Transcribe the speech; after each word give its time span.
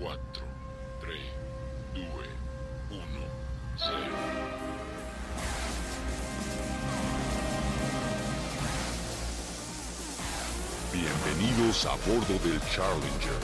4, 0.00 0.18
3, 1.00 1.18
2, 1.94 2.04
1, 2.90 3.02
0. 3.76 3.90
Bienvenidos 10.90 11.84
a 11.84 11.90
bordo 12.08 12.38
del 12.48 12.58
Challenger. 12.70 13.42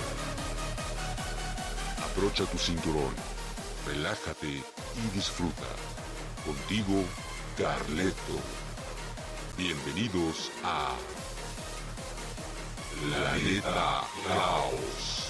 Abrocha 2.02 2.46
tu 2.46 2.56
cinturón, 2.56 3.14
relájate 3.86 4.48
y 4.48 5.14
disfruta. 5.14 5.68
Contigo, 6.46 7.04
Carleto. 7.58 8.40
Bienvenidos 9.58 10.50
a 10.64 10.94
Planeta 12.98 14.04
Caos. 14.26 15.25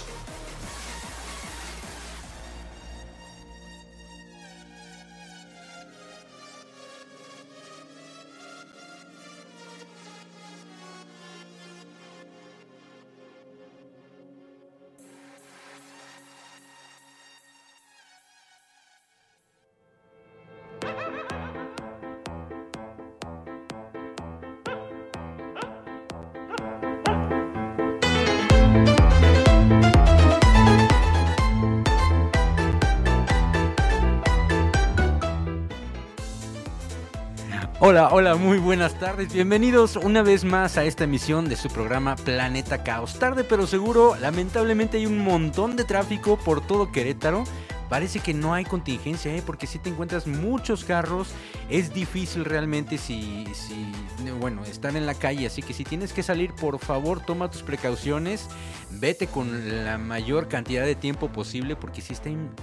Hola, 37.88 38.08
hola, 38.10 38.34
muy 38.34 38.58
buenas 38.58 38.98
tardes. 38.98 39.32
Bienvenidos 39.32 39.94
una 39.94 40.22
vez 40.22 40.42
más 40.42 40.76
a 40.76 40.82
esta 40.82 41.04
emisión 41.04 41.48
de 41.48 41.54
su 41.54 41.68
programa 41.68 42.16
Planeta 42.16 42.82
Caos. 42.82 43.16
Tarde 43.16 43.44
pero 43.44 43.64
seguro, 43.68 44.16
lamentablemente 44.20 44.96
hay 44.96 45.06
un 45.06 45.18
montón 45.18 45.76
de 45.76 45.84
tráfico 45.84 46.36
por 46.36 46.66
todo 46.66 46.90
Querétaro. 46.90 47.44
Parece 47.88 48.18
que 48.18 48.34
no 48.34 48.54
hay 48.54 48.64
contingencia, 48.64 49.32
¿eh? 49.32 49.40
porque 49.46 49.68
si 49.68 49.78
te 49.78 49.88
encuentras 49.88 50.26
muchos 50.26 50.82
carros, 50.82 51.28
es 51.68 51.92
difícil 51.92 52.44
realmente 52.44 52.96
si, 52.98 53.44
si, 53.54 53.92
bueno, 54.38 54.64
están 54.64 54.96
en 54.96 55.06
la 55.06 55.14
calle, 55.14 55.46
así 55.46 55.62
que 55.62 55.72
si 55.72 55.84
tienes 55.84 56.12
que 56.12 56.22
salir, 56.22 56.52
por 56.52 56.78
favor, 56.78 57.20
toma 57.20 57.50
tus 57.50 57.62
precauciones, 57.62 58.48
vete 58.90 59.26
con 59.26 59.84
la 59.84 59.98
mayor 59.98 60.48
cantidad 60.48 60.84
de 60.84 60.94
tiempo 60.94 61.28
posible, 61.28 61.74
porque 61.76 62.00
sí 62.00 62.14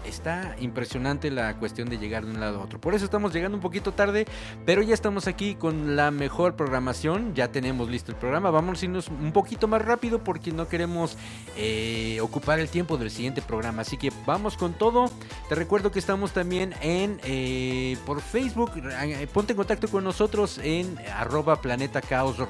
está, 0.06 0.56
impresionante 0.60 1.32
la 1.32 1.58
cuestión 1.58 1.90
de 1.90 1.98
llegar 1.98 2.26
de 2.26 2.32
un 2.32 2.40
lado 2.40 2.60
a 2.60 2.64
otro. 2.64 2.80
Por 2.80 2.94
eso 2.94 3.06
estamos 3.06 3.34
llegando 3.34 3.58
un 3.58 3.62
poquito 3.62 3.92
tarde, 3.92 4.26
pero 4.66 4.82
ya 4.82 4.94
estamos 4.94 5.28
aquí 5.28 5.56
con 5.56 5.96
la 5.96 6.12
mejor 6.12 6.56
programación, 6.56 7.36
ya 7.36 7.52
tenemos 7.52 7.90
listo 7.90 8.12
el 8.12 8.18
programa, 8.18 8.52
vamos 8.52 8.82
a 8.82 8.86
irnos 8.86 9.10
un 9.10 9.32
poquito 9.34 9.68
más 9.68 9.82
rápido 9.82 10.24
porque 10.24 10.52
no 10.52 10.68
queremos 10.68 11.18
eh, 11.58 12.20
ocupar 12.22 12.60
el 12.60 12.70
tiempo 12.70 12.98
del 12.98 13.12
siguiente 13.12 13.42
programa, 13.42 13.82
así 13.82 13.98
que 13.98 14.12
vamos 14.26 14.56
con 14.56 14.74
todo. 14.74 15.10
Te 15.50 15.56
recuerdo 15.56 15.92
que 15.92 16.00
estamos 16.00 16.32
también 16.32 16.74
en 16.82 17.20
eh, 17.24 17.98
por 18.06 18.22
Facebook. 18.22 18.72
Ponte 19.34 19.54
en 19.54 19.58
contacto 19.58 19.88
con 19.88 20.04
nosotros 20.04 20.60
en 20.62 20.98
arroba 21.16 21.62
Planeta 21.62 22.02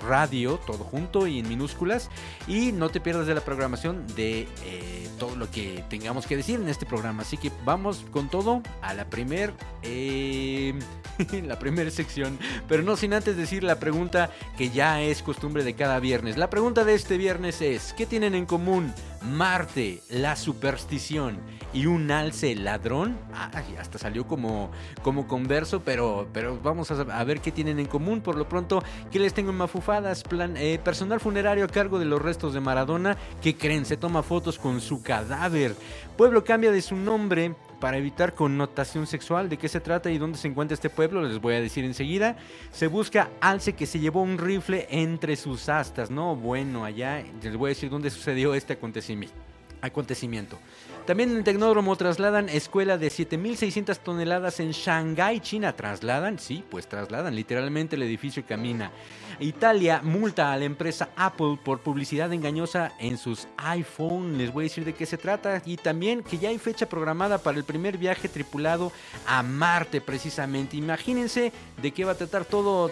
Radio, 0.07 0.59
todo 0.65 0.83
junto 0.83 1.27
y 1.27 1.39
en 1.39 1.47
minúsculas. 1.47 2.09
Y 2.47 2.71
no 2.71 2.89
te 2.89 2.99
pierdas 2.99 3.27
de 3.27 3.35
la 3.35 3.41
programación 3.41 4.05
de 4.15 4.47
eh, 4.65 5.07
todo 5.19 5.35
lo 5.35 5.49
que 5.49 5.83
tengamos 5.89 6.27
que 6.27 6.35
decir 6.35 6.59
en 6.59 6.69
este 6.69 6.85
programa. 6.85 7.23
Así 7.23 7.37
que 7.37 7.51
vamos 7.65 8.05
con 8.11 8.29
todo 8.29 8.61
a 8.81 8.93
la 8.93 9.05
primer, 9.05 9.53
la 11.43 11.59
primera 11.59 11.91
sección. 11.91 12.37
Pero 12.67 12.83
no 12.83 12.95
sin 12.95 13.13
antes 13.13 13.37
decir 13.37 13.63
la 13.63 13.79
pregunta 13.79 14.31
que 14.57 14.69
ya 14.69 15.01
es 15.01 15.21
costumbre 15.23 15.63
de 15.63 15.75
cada 15.75 15.99
viernes. 15.99 16.37
La 16.37 16.49
pregunta 16.49 16.83
de 16.83 16.95
este 16.95 17.17
viernes 17.17 17.61
es, 17.61 17.93
¿qué 17.93 18.05
tienen 18.05 18.35
en 18.35 18.45
común 18.45 18.93
Marte, 19.23 20.01
la 20.09 20.35
superstición 20.35 21.37
y 21.73 21.85
un 21.85 22.11
alce 22.11 22.55
ladrón. 22.55 23.17
hasta 23.79 23.97
salió 23.97 24.27
como, 24.27 24.69
como 25.01 25.27
converso, 25.27 25.81
pero, 25.81 26.27
pero 26.33 26.59
vamos 26.61 26.91
a, 26.91 27.23
ver 27.23 27.39
qué 27.39 27.51
tienen 27.51 27.79
en 27.79 27.85
común. 27.85 28.21
Por 28.21 28.35
lo 28.35 28.47
pronto, 28.47 28.83
¿qué 29.11 29.19
les 29.19 29.33
tengo 29.33 29.51
en 29.51 29.57
mafufadas? 29.57 30.23
Plan, 30.23 30.55
eh, 30.57 30.79
personal 30.83 31.19
funerario 31.19 31.65
a 31.65 31.67
cargo 31.67 31.99
de 31.99 32.05
los 32.05 32.21
restos 32.21 32.53
de 32.53 32.59
Maradona. 32.59 33.17
¿Qué 33.41 33.55
creen? 33.55 33.85
Se 33.85 33.97
toma 33.97 34.23
fotos 34.23 34.59
con 34.59 34.81
su 34.81 35.01
cadáver. 35.01 35.75
Pueblo 36.17 36.43
cambia 36.43 36.71
de 36.71 36.81
su 36.81 36.95
nombre 36.95 37.55
para 37.83 37.97
evitar 37.97 38.33
connotación 38.33 39.05
sexual. 39.07 39.49
¿De 39.49 39.57
qué 39.57 39.67
se 39.67 39.81
trata 39.81 40.09
y 40.09 40.17
dónde 40.17 40.37
se 40.37 40.47
encuentra 40.47 40.73
este 40.73 40.89
pueblo? 40.89 41.21
Les 41.21 41.41
voy 41.41 41.55
a 41.55 41.59
decir 41.59 41.83
enseguida. 41.83 42.37
Se 42.71 42.87
busca 42.87 43.29
alce 43.41 43.73
que 43.73 43.85
se 43.85 43.99
llevó 43.99 44.21
un 44.21 44.37
rifle 44.37 44.87
entre 44.89 45.35
sus 45.35 45.67
astas. 45.67 46.09
No, 46.09 46.33
bueno, 46.33 46.85
allá 46.85 47.21
les 47.41 47.57
voy 47.57 47.67
a 47.67 47.73
decir 47.75 47.89
dónde 47.89 48.09
sucedió 48.09 48.55
este 48.55 48.71
acontecimiento. 48.71 49.35
Acontecimiento. 49.83 50.57
También 51.05 51.31
en 51.31 51.37
el 51.37 51.43
Tecnódromo 51.43 51.97
trasladan 51.97 52.47
escuela 52.47 52.97
de 52.97 53.09
7.600 53.09 53.97
toneladas 53.97 54.61
en 54.61 54.71
Shanghái, 54.71 55.41
China. 55.41 55.75
¿Trasladan? 55.75 56.39
Sí, 56.39 56.63
pues 56.69 56.87
trasladan. 56.87 57.35
Literalmente 57.35 57.97
el 57.97 58.03
edificio 58.03 58.45
camina. 58.47 58.89
Italia 59.39 59.99
multa 60.01 60.53
a 60.53 60.57
la 60.57 60.63
empresa 60.63 61.09
Apple 61.17 61.59
por 61.61 61.81
publicidad 61.81 62.31
engañosa 62.31 62.93
en 62.99 63.17
sus 63.17 63.47
iPhone. 63.57 64.37
Les 64.37 64.53
voy 64.53 64.63
a 64.63 64.69
decir 64.69 64.85
de 64.85 64.93
qué 64.93 65.05
se 65.05 65.17
trata. 65.17 65.61
Y 65.65 65.75
también 65.75 66.23
que 66.23 66.37
ya 66.37 66.47
hay 66.47 66.57
fecha 66.57 66.87
programada 66.87 67.37
para 67.37 67.57
el 67.57 67.65
primer 67.65 67.97
viaje 67.97 68.29
tripulado 68.29 68.93
a 69.27 69.43
Marte, 69.43 69.99
precisamente. 69.99 70.77
Imagínense 70.77 71.51
de 71.81 71.91
qué 71.91 72.05
va 72.05 72.13
a 72.13 72.15
tratar 72.15 72.45
todo. 72.45 72.91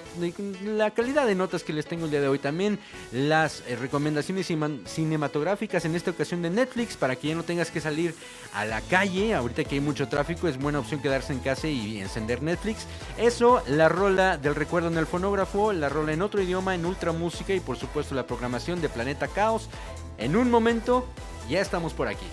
La 0.66 0.92
calidad 0.92 1.26
de 1.28 1.36
notas 1.36 1.64
que 1.64 1.72
les 1.72 1.86
tengo 1.86 2.06
el 2.06 2.12
día 2.12 2.20
de 2.20 2.28
hoy. 2.28 2.40
También 2.40 2.78
las 3.14 3.64
eh, 3.68 3.78
recomendaciones 3.78 4.52
cinematográficas 4.86 5.86
en 5.86 5.96
esta 5.96 6.12
ocasión 6.12 6.42
de 6.42 6.50
Netflix 6.50 6.81
para 6.98 7.16
que 7.16 7.30
ya 7.30 7.36
no 7.36 7.44
tengas 7.44 7.72
que 7.72 7.80
salir 7.80 8.16
a 8.54 8.66
la 8.66 8.82
calle. 8.82 9.34
Ahorita 9.34 9.64
que 9.64 9.76
hay 9.76 9.82
mucho 9.82 10.08
tráfico, 10.08 10.48
es 10.48 10.60
buena 10.60 10.80
opción 10.80 11.02
quedarse 11.02 11.34
en 11.34 11.40
casa 11.40 11.68
y 11.68 12.00
encender 12.00 12.42
Netflix. 12.42 12.86
Eso, 13.18 13.62
la 13.68 13.90
rola 13.90 14.38
del 14.38 14.56
recuerdo 14.56 14.88
en 14.90 14.98
el 14.98 15.06
fonógrafo, 15.06 15.74
la 15.74 15.90
rola 15.90 16.14
en 16.14 16.22
otro 16.22 16.42
idioma, 16.42 16.76
en 16.76 16.86
ultra 16.86 17.12
música 17.12 17.54
y 17.54 17.60
por 17.60 17.78
supuesto 17.78 18.16
la 18.16 18.28
programación 18.28 18.82
de 18.82 18.90
Planeta 18.90 19.28
Caos. 19.28 19.70
En 20.18 20.36
un 20.36 20.50
momento, 20.50 21.08
ya 21.50 21.62
estamos 21.62 21.94
por 21.94 22.08
aquí. 22.08 22.28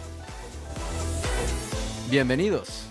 Bienvenidos. 2.10 2.88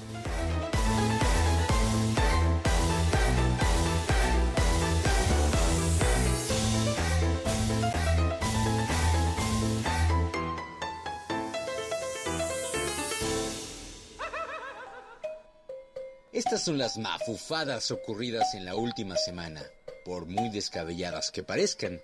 Estas 16.37 16.63
son 16.63 16.77
las 16.77 16.99
mafufadas 16.99 17.89
ocurridas 17.89 18.53
en 18.53 18.63
la 18.63 18.75
última 18.75 19.15
semana, 19.15 19.63
por 20.05 20.27
muy 20.27 20.49
descabelladas 20.49 21.31
que 21.31 21.41
parezcan. 21.41 21.99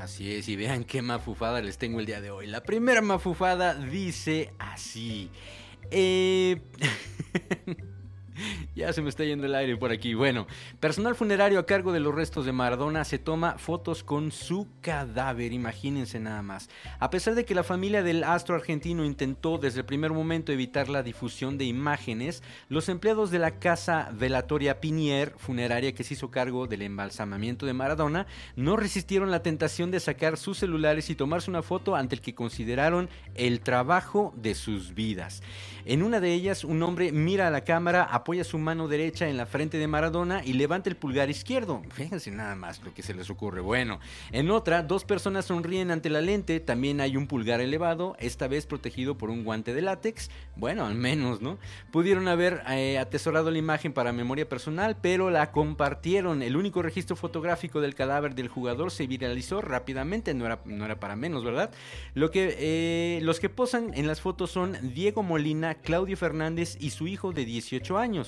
Así 0.00 0.34
es, 0.34 0.48
y 0.48 0.56
vean 0.56 0.82
qué 0.82 1.02
mafufada 1.02 1.60
les 1.60 1.78
tengo 1.78 2.00
el 2.00 2.06
día 2.06 2.20
de 2.20 2.32
hoy. 2.32 2.48
La 2.48 2.64
primera 2.64 3.00
mafufada 3.00 3.74
dice 3.74 4.52
así. 4.58 5.30
Eh... 5.92 6.60
ya 8.76 8.92
se 8.92 9.02
me 9.02 9.08
está 9.08 9.24
yendo 9.24 9.46
el 9.46 9.54
aire 9.54 9.76
por 9.76 9.90
aquí. 9.90 10.14
Bueno, 10.14 10.46
personal 10.78 11.14
funerario 11.14 11.58
a 11.58 11.66
cargo 11.66 11.92
de 11.92 12.00
los 12.00 12.14
restos 12.14 12.46
de 12.46 12.52
Maradona 12.52 13.04
se 13.04 13.18
toma 13.18 13.58
fotos 13.58 14.02
con 14.02 14.32
su 14.32 14.68
cadáver, 14.80 15.52
imagínense 15.52 16.20
nada 16.20 16.42
más. 16.42 16.68
A 16.98 17.10
pesar 17.10 17.34
de 17.34 17.44
que 17.44 17.54
la 17.54 17.64
familia 17.64 18.02
del 18.02 18.24
astro 18.24 18.54
argentino 18.54 19.04
intentó 19.04 19.58
desde 19.58 19.80
el 19.80 19.86
primer 19.86 20.12
momento 20.12 20.52
evitar 20.52 20.88
la 20.88 21.02
difusión 21.02 21.58
de 21.58 21.64
imágenes, 21.64 22.42
los 22.68 22.88
empleados 22.88 23.30
de 23.30 23.38
la 23.38 23.58
casa 23.58 24.10
velatoria 24.12 24.80
Pinier, 24.80 25.34
funeraria 25.36 25.92
que 25.92 26.04
se 26.04 26.14
hizo 26.14 26.30
cargo 26.30 26.66
del 26.66 26.82
embalsamamiento 26.82 27.66
de 27.66 27.72
Maradona, 27.72 28.26
no 28.56 28.76
resistieron 28.76 29.30
la 29.30 29.42
tentación 29.42 29.90
de 29.90 30.00
sacar 30.00 30.36
sus 30.36 30.58
celulares 30.58 31.10
y 31.10 31.14
tomarse 31.14 31.50
una 31.50 31.62
foto 31.62 31.96
ante 31.96 32.14
el 32.14 32.20
que 32.20 32.34
consideraron 32.34 33.08
el 33.34 33.60
trabajo 33.60 34.32
de 34.36 34.54
sus 34.54 34.94
vidas. 34.94 35.42
En 35.84 36.02
una 36.02 36.20
de 36.20 36.32
ellas, 36.32 36.64
un 36.64 36.82
hombre 36.82 37.10
mira 37.10 37.48
a 37.48 37.50
la 37.50 37.64
cámara, 37.64 38.02
apoya 38.30 38.44
su 38.44 38.58
mano 38.58 38.86
derecha 38.86 39.28
en 39.28 39.36
la 39.36 39.44
frente 39.44 39.76
de 39.76 39.88
Maradona 39.88 40.44
y 40.44 40.52
levanta 40.52 40.88
el 40.88 40.94
pulgar 40.94 41.30
izquierdo. 41.30 41.82
Fíjense 41.90 42.30
nada 42.30 42.54
más 42.54 42.80
lo 42.84 42.94
que 42.94 43.02
se 43.02 43.12
les 43.12 43.28
ocurre. 43.28 43.60
Bueno, 43.60 43.98
en 44.30 44.52
otra, 44.52 44.84
dos 44.84 45.02
personas 45.02 45.46
sonríen 45.46 45.90
ante 45.90 46.10
la 46.10 46.20
lente, 46.20 46.60
también 46.60 47.00
hay 47.00 47.16
un 47.16 47.26
pulgar 47.26 47.60
elevado, 47.60 48.14
esta 48.20 48.46
vez 48.46 48.66
protegido 48.66 49.18
por 49.18 49.30
un 49.30 49.42
guante 49.42 49.74
de 49.74 49.82
látex. 49.82 50.30
Bueno, 50.54 50.86
al 50.86 50.94
menos, 50.94 51.40
¿no? 51.40 51.58
Pudieron 51.90 52.28
haber 52.28 52.62
eh, 52.68 52.98
atesorado 52.98 53.50
la 53.50 53.58
imagen 53.58 53.92
para 53.92 54.12
memoria 54.12 54.48
personal, 54.48 54.96
pero 55.02 55.28
la 55.30 55.50
compartieron. 55.50 56.40
El 56.42 56.54
único 56.54 56.82
registro 56.82 57.16
fotográfico 57.16 57.80
del 57.80 57.96
cadáver 57.96 58.36
del 58.36 58.46
jugador 58.46 58.92
se 58.92 59.08
viralizó 59.08 59.60
rápidamente, 59.60 60.34
no 60.34 60.46
era, 60.46 60.60
no 60.66 60.84
era 60.84 61.00
para 61.00 61.16
menos, 61.16 61.42
¿verdad? 61.42 61.72
Lo 62.14 62.30
que, 62.30 62.54
eh, 62.60 63.18
los 63.22 63.40
que 63.40 63.48
posan 63.48 63.90
en 63.94 64.06
las 64.06 64.20
fotos 64.20 64.52
son 64.52 64.76
Diego 64.94 65.24
Molina, 65.24 65.74
Claudio 65.74 66.16
Fernández 66.16 66.76
y 66.78 66.90
su 66.90 67.08
hijo 67.08 67.32
de 67.32 67.44
18 67.44 67.98
años. 67.98 68.19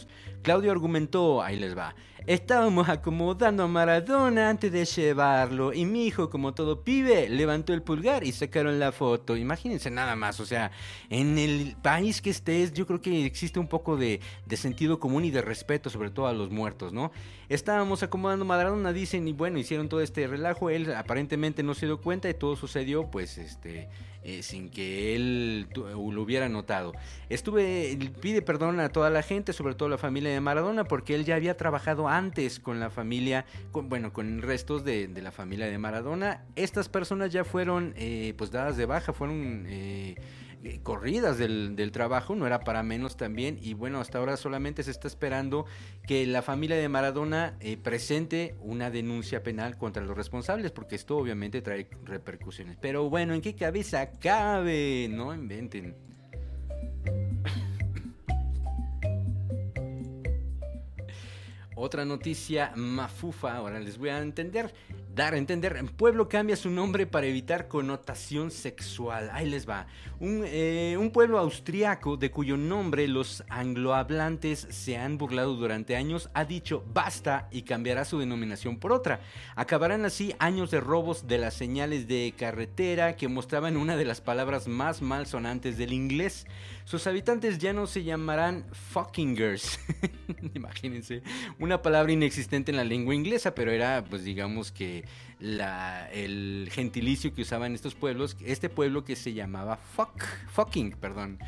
Claudio 0.42 0.70
argumentó, 0.70 1.42
ahí 1.42 1.58
les 1.58 1.76
va, 1.76 1.94
estábamos 2.26 2.88
acomodando 2.88 3.64
a 3.64 3.68
Maradona 3.68 4.50
antes 4.50 4.70
de 4.72 4.84
llevarlo 4.84 5.72
y 5.72 5.84
mi 5.84 6.06
hijo, 6.06 6.30
como 6.30 6.54
todo 6.54 6.82
pibe, 6.82 7.28
levantó 7.28 7.72
el 7.72 7.82
pulgar 7.82 8.24
y 8.24 8.32
sacaron 8.32 8.78
la 8.78 8.92
foto. 8.92 9.36
Imagínense 9.36 9.90
nada 9.90 10.16
más, 10.16 10.40
o 10.40 10.46
sea, 10.46 10.70
en 11.10 11.38
el 11.38 11.76
país 11.82 12.22
que 12.22 12.30
estés, 12.30 12.72
yo 12.72 12.86
creo 12.86 13.00
que 13.00 13.24
existe 13.24 13.58
un 13.58 13.68
poco 13.68 13.96
de, 13.96 14.20
de 14.46 14.56
sentido 14.56 14.98
común 14.98 15.24
y 15.24 15.30
de 15.30 15.42
respeto, 15.42 15.90
sobre 15.90 16.10
todo 16.10 16.26
a 16.26 16.32
los 16.32 16.50
muertos, 16.50 16.92
¿no? 16.92 17.12
Estábamos 17.48 18.02
acomodando 18.02 18.44
a 18.44 18.48
Maradona, 18.48 18.92
dicen, 18.92 19.26
y 19.28 19.32
bueno, 19.32 19.58
hicieron 19.58 19.88
todo 19.88 20.00
este 20.00 20.26
relajo, 20.26 20.70
él 20.70 20.94
aparentemente 20.94 21.62
no 21.62 21.74
se 21.74 21.86
dio 21.86 22.00
cuenta 22.00 22.28
y 22.30 22.34
todo 22.34 22.56
sucedió, 22.56 23.10
pues, 23.10 23.38
este 23.38 23.88
eh, 24.24 24.44
sin 24.44 24.70
que 24.70 25.16
él 25.16 25.66
lo 25.74 26.22
hubiera 26.22 26.48
notado. 26.48 26.92
Estuve, 27.28 27.98
pide 28.20 28.40
perdón 28.40 28.78
a 28.78 28.88
toda 28.88 29.10
la 29.10 29.22
gente, 29.22 29.52
sobre 29.52 29.74
todo 29.74 29.88
la 29.88 29.98
familia 29.98 30.30
de 30.30 30.40
Maradona, 30.40 30.84
porque 30.84 31.16
él 31.16 31.24
ya 31.24 31.34
había 31.34 31.56
trabajado 31.56 32.08
antes 32.16 32.60
con 32.60 32.80
la 32.80 32.90
familia, 32.90 33.44
con, 33.70 33.88
bueno, 33.88 34.12
con 34.12 34.42
restos 34.42 34.84
de, 34.84 35.08
la 35.08 35.32
familia 35.32 35.66
de 35.66 35.78
Maradona. 35.78 36.44
Estas 36.56 36.88
personas 36.88 37.32
ya 37.32 37.44
fueron, 37.44 37.94
eh, 37.96 38.34
pues, 38.36 38.50
dadas 38.50 38.76
de 38.76 38.86
baja, 38.86 39.12
fueron... 39.12 39.66
Eh, 39.68 40.16
eh, 40.64 40.78
corridas 40.80 41.38
del, 41.38 41.90
trabajo, 41.92 42.36
no 42.36 42.46
era 42.46 42.60
para 42.60 42.84
menos 42.84 43.16
también. 43.16 43.58
Y 43.60 43.74
bueno, 43.74 44.00
hasta 44.00 44.18
ahora 44.18 44.36
solamente 44.36 44.84
se 44.84 44.92
está 44.92 45.08
esperando 45.08 45.66
que 46.06 46.24
la 46.24 46.40
familia 46.40 46.76
de 46.76 46.88
Maradona 46.88 47.56
eh, 47.58 47.76
presente 47.76 48.54
una 48.60 48.88
denuncia 48.90 49.42
penal 49.42 49.76
contra 49.76 50.04
los 50.04 50.16
responsables, 50.16 50.70
porque 50.70 50.94
esto 50.94 51.16
obviamente 51.16 51.62
trae 51.62 51.88
repercusiones. 52.04 52.76
Pero 52.80 53.10
bueno, 53.10 53.34
¿en 53.34 53.40
qué 53.40 53.56
cabeza 53.56 54.12
cabe? 54.12 55.08
No 55.10 55.34
inventen. 55.34 56.11
Otra 61.84 62.04
noticia 62.04 62.70
mafufa, 62.76 63.56
ahora 63.56 63.80
les 63.80 63.98
voy 63.98 64.10
a 64.10 64.20
entender 64.20 64.72
dar 65.14 65.34
a 65.34 65.38
entender. 65.38 65.82
Pueblo 65.96 66.28
cambia 66.28 66.56
su 66.56 66.70
nombre 66.70 67.06
para 67.06 67.26
evitar 67.26 67.68
connotación 67.68 68.50
sexual. 68.50 69.30
Ahí 69.32 69.48
les 69.48 69.68
va. 69.68 69.86
Un, 70.20 70.42
eh, 70.46 70.96
un, 70.98 71.10
pueblo 71.10 71.38
austriaco 71.38 72.16
de 72.16 72.30
cuyo 72.30 72.56
nombre 72.56 73.06
los 73.08 73.44
anglohablantes 73.48 74.66
se 74.70 74.96
han 74.96 75.18
burlado 75.18 75.54
durante 75.56 75.96
años 75.96 76.30
ha 76.32 76.44
dicho 76.44 76.84
basta 76.92 77.48
y 77.50 77.62
cambiará 77.62 78.04
su 78.04 78.18
denominación 78.18 78.78
por 78.78 78.92
otra. 78.92 79.20
Acabarán 79.56 80.04
así 80.04 80.34
años 80.38 80.70
de 80.70 80.80
robos 80.80 81.26
de 81.26 81.38
las 81.38 81.54
señales 81.54 82.08
de 82.08 82.32
carretera 82.36 83.16
que 83.16 83.28
mostraban 83.28 83.76
una 83.76 83.96
de 83.96 84.04
las 84.04 84.20
palabras 84.20 84.68
más 84.68 85.02
malsonantes 85.02 85.76
del 85.76 85.92
inglés. 85.92 86.46
Sus 86.84 87.06
habitantes 87.06 87.58
ya 87.58 87.72
no 87.72 87.86
se 87.86 88.02
llamarán 88.02 88.64
fuckingers. 88.72 89.78
Imagínense, 90.54 91.22
una 91.58 91.82
palabra 91.82 92.12
inexistente 92.12 92.70
en 92.70 92.76
la 92.76 92.84
lengua 92.84 93.14
inglesa, 93.14 93.54
pero 93.54 93.70
era 93.70 94.04
pues 94.08 94.24
digamos 94.24 94.72
que 94.72 95.01
el 95.40 96.68
gentilicio 96.70 97.34
que 97.34 97.42
usaban 97.42 97.74
estos 97.74 97.94
pueblos, 97.94 98.36
este 98.44 98.68
pueblo 98.68 99.04
que 99.04 99.16
se 99.16 99.32
llamaba 99.32 99.76
fuck, 99.76 100.22
fucking, 100.52 100.92
perdón. 100.92 101.38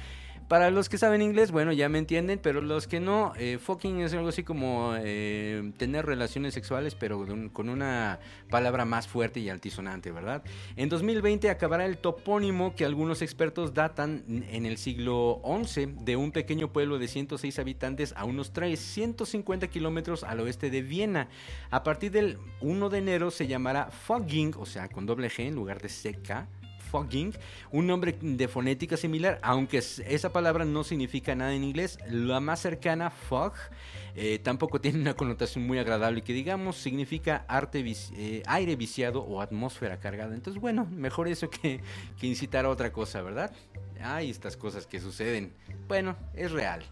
Para 0.55 0.71
los 0.71 0.89
que 0.89 0.99
saben 0.99 1.21
inglés, 1.21 1.51
bueno, 1.51 1.73
ya 1.73 1.89
me 1.89 1.99
entienden, 1.99 2.39
pero 2.41 2.61
los 2.61 2.87
que 2.87 3.01
no, 3.01 3.33
eh, 3.37 3.59
fucking 3.59 4.03
es 4.03 4.15
algo 4.15 4.29
así 4.29 4.45
como 4.45 4.93
eh, 4.97 5.73
tener 5.79 6.07
relaciones 6.07 6.55
sexuales, 6.55 6.95
pero 6.95 7.27
con 7.53 7.69
una 7.69 8.21
palabra 8.51 8.85
más 8.85 9.09
fuerte 9.09 9.41
y 9.41 9.49
altisonante, 9.49 10.13
¿verdad? 10.13 10.45
En 10.77 10.89
2020 10.89 11.51
acabará 11.51 11.87
el 11.87 11.99
topónimo 11.99 12.77
que 12.77 12.85
algunos 12.85 13.21
expertos 13.21 13.75
datan 13.75 14.23
en 14.29 14.65
el 14.65 14.79
siglo 14.79 15.43
XI 15.45 15.87
de 15.87 16.15
un 16.15 16.31
pequeño 16.31 16.73
pueblo 16.73 17.01
de 17.01 17.09
106 17.09 17.59
habitantes 17.59 18.15
a 18.17 18.25
unos 18.25 18.53
350 18.53 19.67
kilómetros 19.67 20.23
al 20.23 20.39
oeste 20.39 20.71
de 20.71 20.83
Viena. 20.83 21.31
A 21.73 21.83
partir 21.83 22.13
del 22.13 22.39
1 22.61 22.91
de 22.91 22.99
enero 22.99 23.33
se 23.33 23.49
llamará 23.49 23.91
Fogging, 23.91 24.55
o 24.57 24.67
sea, 24.67 24.89
con 24.89 25.05
doble 25.05 25.31
G 25.31 25.49
en 25.49 25.57
lugar 25.57 25.83
de 25.83 25.89
CK 26.95 27.37
un 27.73 27.87
nombre 27.87 28.17
de 28.21 28.49
fonética 28.49 28.97
similar, 28.97 29.41
aunque 29.43 29.79
esa 29.79 30.33
palabra 30.33 30.65
no 30.65 30.85
significa 30.85 31.35
nada 31.35 31.55
en 31.55 31.65
inglés. 31.65 31.99
La 32.09 32.41
más 32.41 32.61
cercana, 32.61 33.11
fog, 33.11 33.53
eh, 34.15 34.39
tampoco 34.39 34.81
tiene 34.81 35.01
una 35.01 35.15
connotación 35.15 35.67
muy 35.67 35.79
agradable 35.79 36.23
que 36.23 36.33
digamos, 36.33 36.77
significa 36.77 37.45
arte 37.49 37.85
eh, 38.17 38.43
aire 38.47 38.77
viciado 38.77 39.23
o 39.23 39.41
atmósfera 39.41 39.99
cargada. 39.99 40.35
Entonces, 40.35 40.61
bueno, 40.61 40.87
mejor 40.91 41.29
eso 41.29 41.51
que, 41.51 41.81
que 42.19 42.27
incitar 42.27 42.65
a 42.65 42.71
otra 42.71 42.93
cosa, 42.93 43.23
¿verdad? 43.23 43.53
Hay 44.01 44.31
estas 44.31 44.57
cosas 44.57 44.87
que 44.87 45.01
suceden. 45.01 45.53
Bueno, 45.89 46.17
es 46.35 46.53
real. 46.53 46.85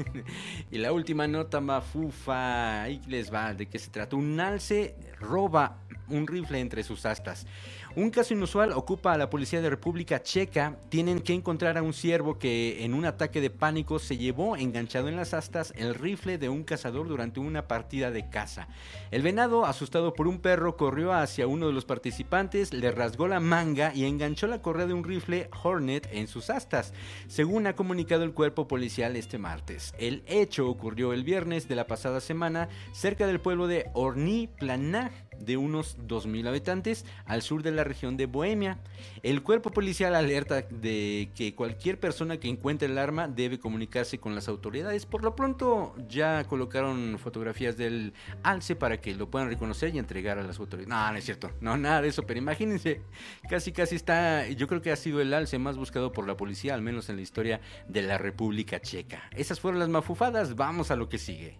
y 0.70 0.78
la 0.78 0.92
última 0.92 1.26
nota 1.26 1.60
mafufa, 1.60 2.82
ahí 2.82 3.00
les 3.06 3.32
va, 3.32 3.54
¿de 3.54 3.66
qué 3.66 3.78
se 3.78 3.90
trata? 3.90 4.16
Un 4.16 4.38
alce 4.40 4.96
roba 5.20 5.78
un 6.12 6.26
rifle 6.26 6.60
entre 6.60 6.82
sus 6.82 7.06
astas. 7.06 7.46
Un 7.94 8.08
caso 8.08 8.32
inusual 8.32 8.72
ocupa 8.72 9.12
a 9.12 9.18
la 9.18 9.28
policía 9.28 9.60
de 9.60 9.68
República 9.68 10.22
Checa. 10.22 10.78
Tienen 10.88 11.20
que 11.20 11.34
encontrar 11.34 11.76
a 11.76 11.82
un 11.82 11.92
ciervo 11.92 12.38
que 12.38 12.86
en 12.86 12.94
un 12.94 13.04
ataque 13.04 13.42
de 13.42 13.50
pánico 13.50 13.98
se 13.98 14.16
llevó 14.16 14.56
enganchado 14.56 15.08
en 15.08 15.16
las 15.16 15.34
astas 15.34 15.74
el 15.76 15.94
rifle 15.94 16.38
de 16.38 16.48
un 16.48 16.64
cazador 16.64 17.06
durante 17.06 17.38
una 17.38 17.68
partida 17.68 18.10
de 18.10 18.30
caza. 18.30 18.68
El 19.10 19.20
venado, 19.20 19.66
asustado 19.66 20.14
por 20.14 20.26
un 20.26 20.40
perro, 20.40 20.78
corrió 20.78 21.12
hacia 21.12 21.46
uno 21.46 21.66
de 21.66 21.74
los 21.74 21.84
participantes, 21.84 22.72
le 22.72 22.92
rasgó 22.92 23.28
la 23.28 23.40
manga 23.40 23.92
y 23.94 24.06
enganchó 24.06 24.46
la 24.46 24.62
correa 24.62 24.86
de 24.86 24.94
un 24.94 25.04
rifle 25.04 25.50
Hornet 25.62 26.08
en 26.12 26.28
sus 26.28 26.48
astas, 26.48 26.94
según 27.26 27.66
ha 27.66 27.76
comunicado 27.76 28.24
el 28.24 28.32
cuerpo 28.32 28.66
policial 28.68 29.16
este 29.16 29.36
martes. 29.36 29.92
El 29.98 30.22
hecho 30.26 30.66
ocurrió 30.66 31.12
el 31.12 31.24
viernes 31.24 31.68
de 31.68 31.76
la 31.76 31.86
pasada 31.86 32.22
semana 32.22 32.70
cerca 32.92 33.26
del 33.26 33.40
pueblo 33.40 33.66
de 33.66 33.90
Orny 33.92 34.46
Planag 34.46 35.12
de 35.38 35.56
unos 35.56 35.98
2.000 35.98 36.48
habitantes 36.48 37.04
al 37.24 37.42
sur 37.42 37.62
de 37.62 37.72
la 37.72 37.84
región 37.84 38.16
de 38.16 38.26
Bohemia. 38.26 38.78
El 39.22 39.42
cuerpo 39.42 39.70
policial 39.70 40.14
alerta 40.14 40.62
de 40.62 41.30
que 41.34 41.54
cualquier 41.54 41.98
persona 41.98 42.38
que 42.38 42.48
encuentre 42.48 42.88
el 42.88 42.98
arma 42.98 43.28
debe 43.28 43.58
comunicarse 43.58 44.18
con 44.18 44.34
las 44.34 44.48
autoridades. 44.48 45.06
Por 45.06 45.24
lo 45.24 45.36
pronto 45.36 45.94
ya 46.08 46.44
colocaron 46.44 47.18
fotografías 47.18 47.76
del 47.76 48.12
alce 48.42 48.76
para 48.76 49.00
que 49.00 49.14
lo 49.14 49.30
puedan 49.30 49.48
reconocer 49.48 49.94
y 49.94 49.98
entregar 49.98 50.38
a 50.38 50.42
las 50.42 50.58
autoridades. 50.58 50.88
No, 50.88 51.10
no 51.10 51.16
es 51.16 51.24
cierto, 51.24 51.50
no, 51.60 51.76
nada 51.76 52.02
de 52.02 52.08
eso, 52.08 52.24
pero 52.24 52.38
imagínense, 52.38 53.02
casi 53.48 53.72
casi 53.72 53.96
está, 53.96 54.48
yo 54.48 54.66
creo 54.68 54.82
que 54.82 54.92
ha 54.92 54.96
sido 54.96 55.20
el 55.20 55.32
alce 55.34 55.58
más 55.58 55.76
buscado 55.76 56.12
por 56.12 56.26
la 56.26 56.36
policía, 56.36 56.74
al 56.74 56.82
menos 56.82 57.08
en 57.08 57.16
la 57.16 57.22
historia 57.22 57.60
de 57.88 58.02
la 58.02 58.18
República 58.18 58.80
Checa. 58.80 59.22
Esas 59.36 59.60
fueron 59.60 59.80
las 59.80 59.88
mafufadas, 59.88 60.56
vamos 60.56 60.90
a 60.90 60.96
lo 60.96 61.08
que 61.08 61.18
sigue. 61.18 61.58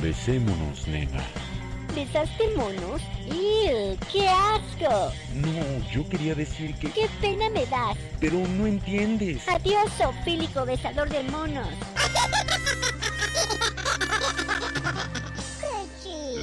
Besémonos, 0.00 0.86
nena. 0.86 1.24
¿Besaste 1.94 2.54
monos? 2.56 3.02
¡Ew! 3.26 3.98
¡Qué 4.12 4.28
asco! 4.28 5.12
No, 5.34 5.90
yo 5.90 6.08
quería 6.08 6.34
decir 6.34 6.74
que... 6.76 6.90
¡Qué 6.92 7.08
pena 7.20 7.50
me 7.50 7.66
das! 7.66 7.96
Pero 8.20 8.38
no 8.38 8.66
entiendes. 8.66 9.42
Adiós, 9.48 9.90
sofílico 9.98 10.64
besador 10.64 11.08
de 11.08 11.22
monos. 11.24 11.68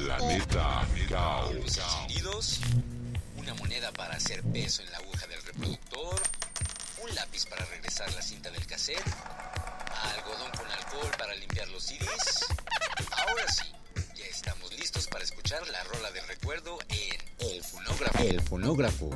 La 0.06 0.18
neta, 0.18 0.86
caos 1.08 2.60
moneda 3.58 3.90
para 3.92 4.16
hacer 4.16 4.42
peso 4.44 4.82
en 4.82 4.90
la 4.90 4.98
aguja 4.98 5.26
del 5.26 5.42
reproductor, 5.42 6.22
un 7.02 7.14
lápiz 7.14 7.46
para 7.46 7.64
regresar 7.66 8.12
la 8.12 8.22
cinta 8.22 8.50
del 8.50 8.66
cassette 8.66 9.02
algodón 10.14 10.50
con 10.52 10.70
alcohol 10.70 11.10
para 11.18 11.34
limpiar 11.34 11.68
los 11.68 11.82
CDs. 11.84 12.55
Escuchar 15.46 15.70
la 15.70 15.84
rola 15.84 16.10
del 16.10 16.26
recuerdo 16.26 16.76
en 16.88 17.46
El 17.46 17.62
Fonógrafo. 17.62 18.18
El 18.18 18.40
Fonógrafo. 18.40 19.10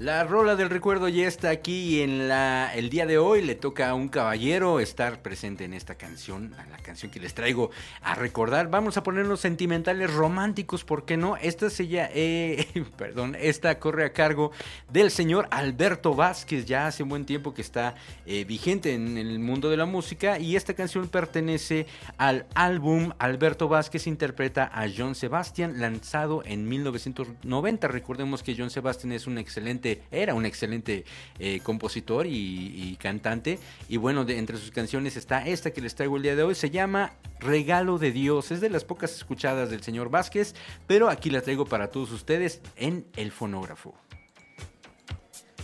La 0.00 0.24
rola 0.24 0.56
del 0.56 0.70
recuerdo 0.70 1.08
ya 1.08 1.28
está 1.28 1.50
aquí 1.50 2.00
en 2.00 2.26
la, 2.26 2.74
el 2.74 2.90
día 2.90 3.06
de 3.06 3.16
hoy 3.16 3.42
le 3.42 3.54
toca 3.54 3.90
a 3.90 3.94
un 3.94 4.08
caballero 4.08 4.80
estar 4.80 5.22
presente 5.22 5.62
en 5.62 5.72
esta 5.72 5.94
canción, 5.94 6.52
a 6.54 6.66
la 6.66 6.78
canción 6.78 7.12
que 7.12 7.20
les 7.20 7.32
traigo 7.32 7.70
a 8.02 8.16
recordar. 8.16 8.68
Vamos 8.68 8.96
a 8.96 9.04
ponernos 9.04 9.38
sentimentales, 9.38 10.12
románticos, 10.12 10.82
¿por 10.82 11.04
qué 11.04 11.16
no? 11.16 11.36
Esta 11.36 11.70
se 11.70 11.86
ya, 11.86 12.10
eh, 12.12 12.66
perdón, 12.98 13.36
esta 13.38 13.78
corre 13.78 14.04
a 14.04 14.12
cargo 14.12 14.50
del 14.90 15.12
señor 15.12 15.46
Alberto 15.52 16.12
Vázquez, 16.16 16.66
ya 16.66 16.88
hace 16.88 17.04
un 17.04 17.10
buen 17.10 17.24
tiempo 17.24 17.54
que 17.54 17.62
está 17.62 17.94
eh, 18.26 18.44
vigente 18.44 18.94
en 18.94 19.16
el 19.16 19.38
mundo 19.38 19.70
de 19.70 19.76
la 19.76 19.86
música 19.86 20.40
y 20.40 20.56
esta 20.56 20.74
canción 20.74 21.06
pertenece 21.06 21.86
al 22.18 22.46
álbum 22.56 23.12
Alberto 23.20 23.68
Vázquez 23.68 24.08
interpreta 24.08 24.68
a 24.74 24.88
John 24.94 25.14
Sebastian, 25.14 25.80
lanzado 25.80 26.42
en 26.44 26.68
1990. 26.68 27.86
Recordemos 27.86 28.42
que 28.42 28.56
John 28.58 28.70
Sebastian 28.70 29.12
es 29.12 29.28
un 29.28 29.38
excelente 29.38 29.83
era 30.10 30.34
un 30.34 30.46
excelente 30.46 31.04
eh, 31.38 31.60
compositor 31.62 32.26
y, 32.26 32.96
cantante. 33.00 33.58
Y 33.88 33.96
bueno, 33.96 34.24
de, 34.24 34.38
entre 34.38 34.56
sus 34.56 34.70
canciones 34.70 35.16
está 35.16 35.46
esta 35.46 35.72
que 35.72 35.80
les 35.80 35.94
traigo 35.94 36.16
el 36.16 36.22
día 36.22 36.36
de 36.36 36.42
hoy. 36.42 36.54
Se 36.54 36.70
llama 36.70 37.12
Regalo 37.40 37.98
de 37.98 38.12
Dios. 38.12 38.50
Es 38.50 38.60
de 38.60 38.70
las 38.70 38.84
pocas 38.84 39.14
escuchadas 39.14 39.70
del 39.70 39.82
señor 39.82 40.10
Vázquez, 40.10 40.54
pero 40.86 41.08
aquí 41.08 41.30
la 41.30 41.42
traigo 41.42 41.66
para 41.66 41.90
todos 41.90 42.12
ustedes 42.12 42.60
en 42.76 43.06
el 43.16 43.32
fonógrafo. 43.32 43.94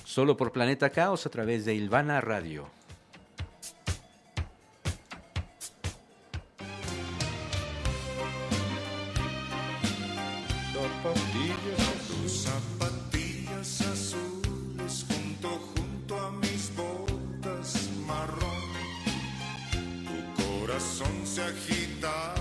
Solo 0.04 0.36
por 0.36 0.52
Planeta 0.52 0.90
Caos 0.90 1.24
a 1.26 1.30
través 1.30 1.64
de 1.64 1.74
Ilvana 1.74 2.20
Radio. 2.20 2.79
Se 21.30 21.42
agitaba, 21.42 22.39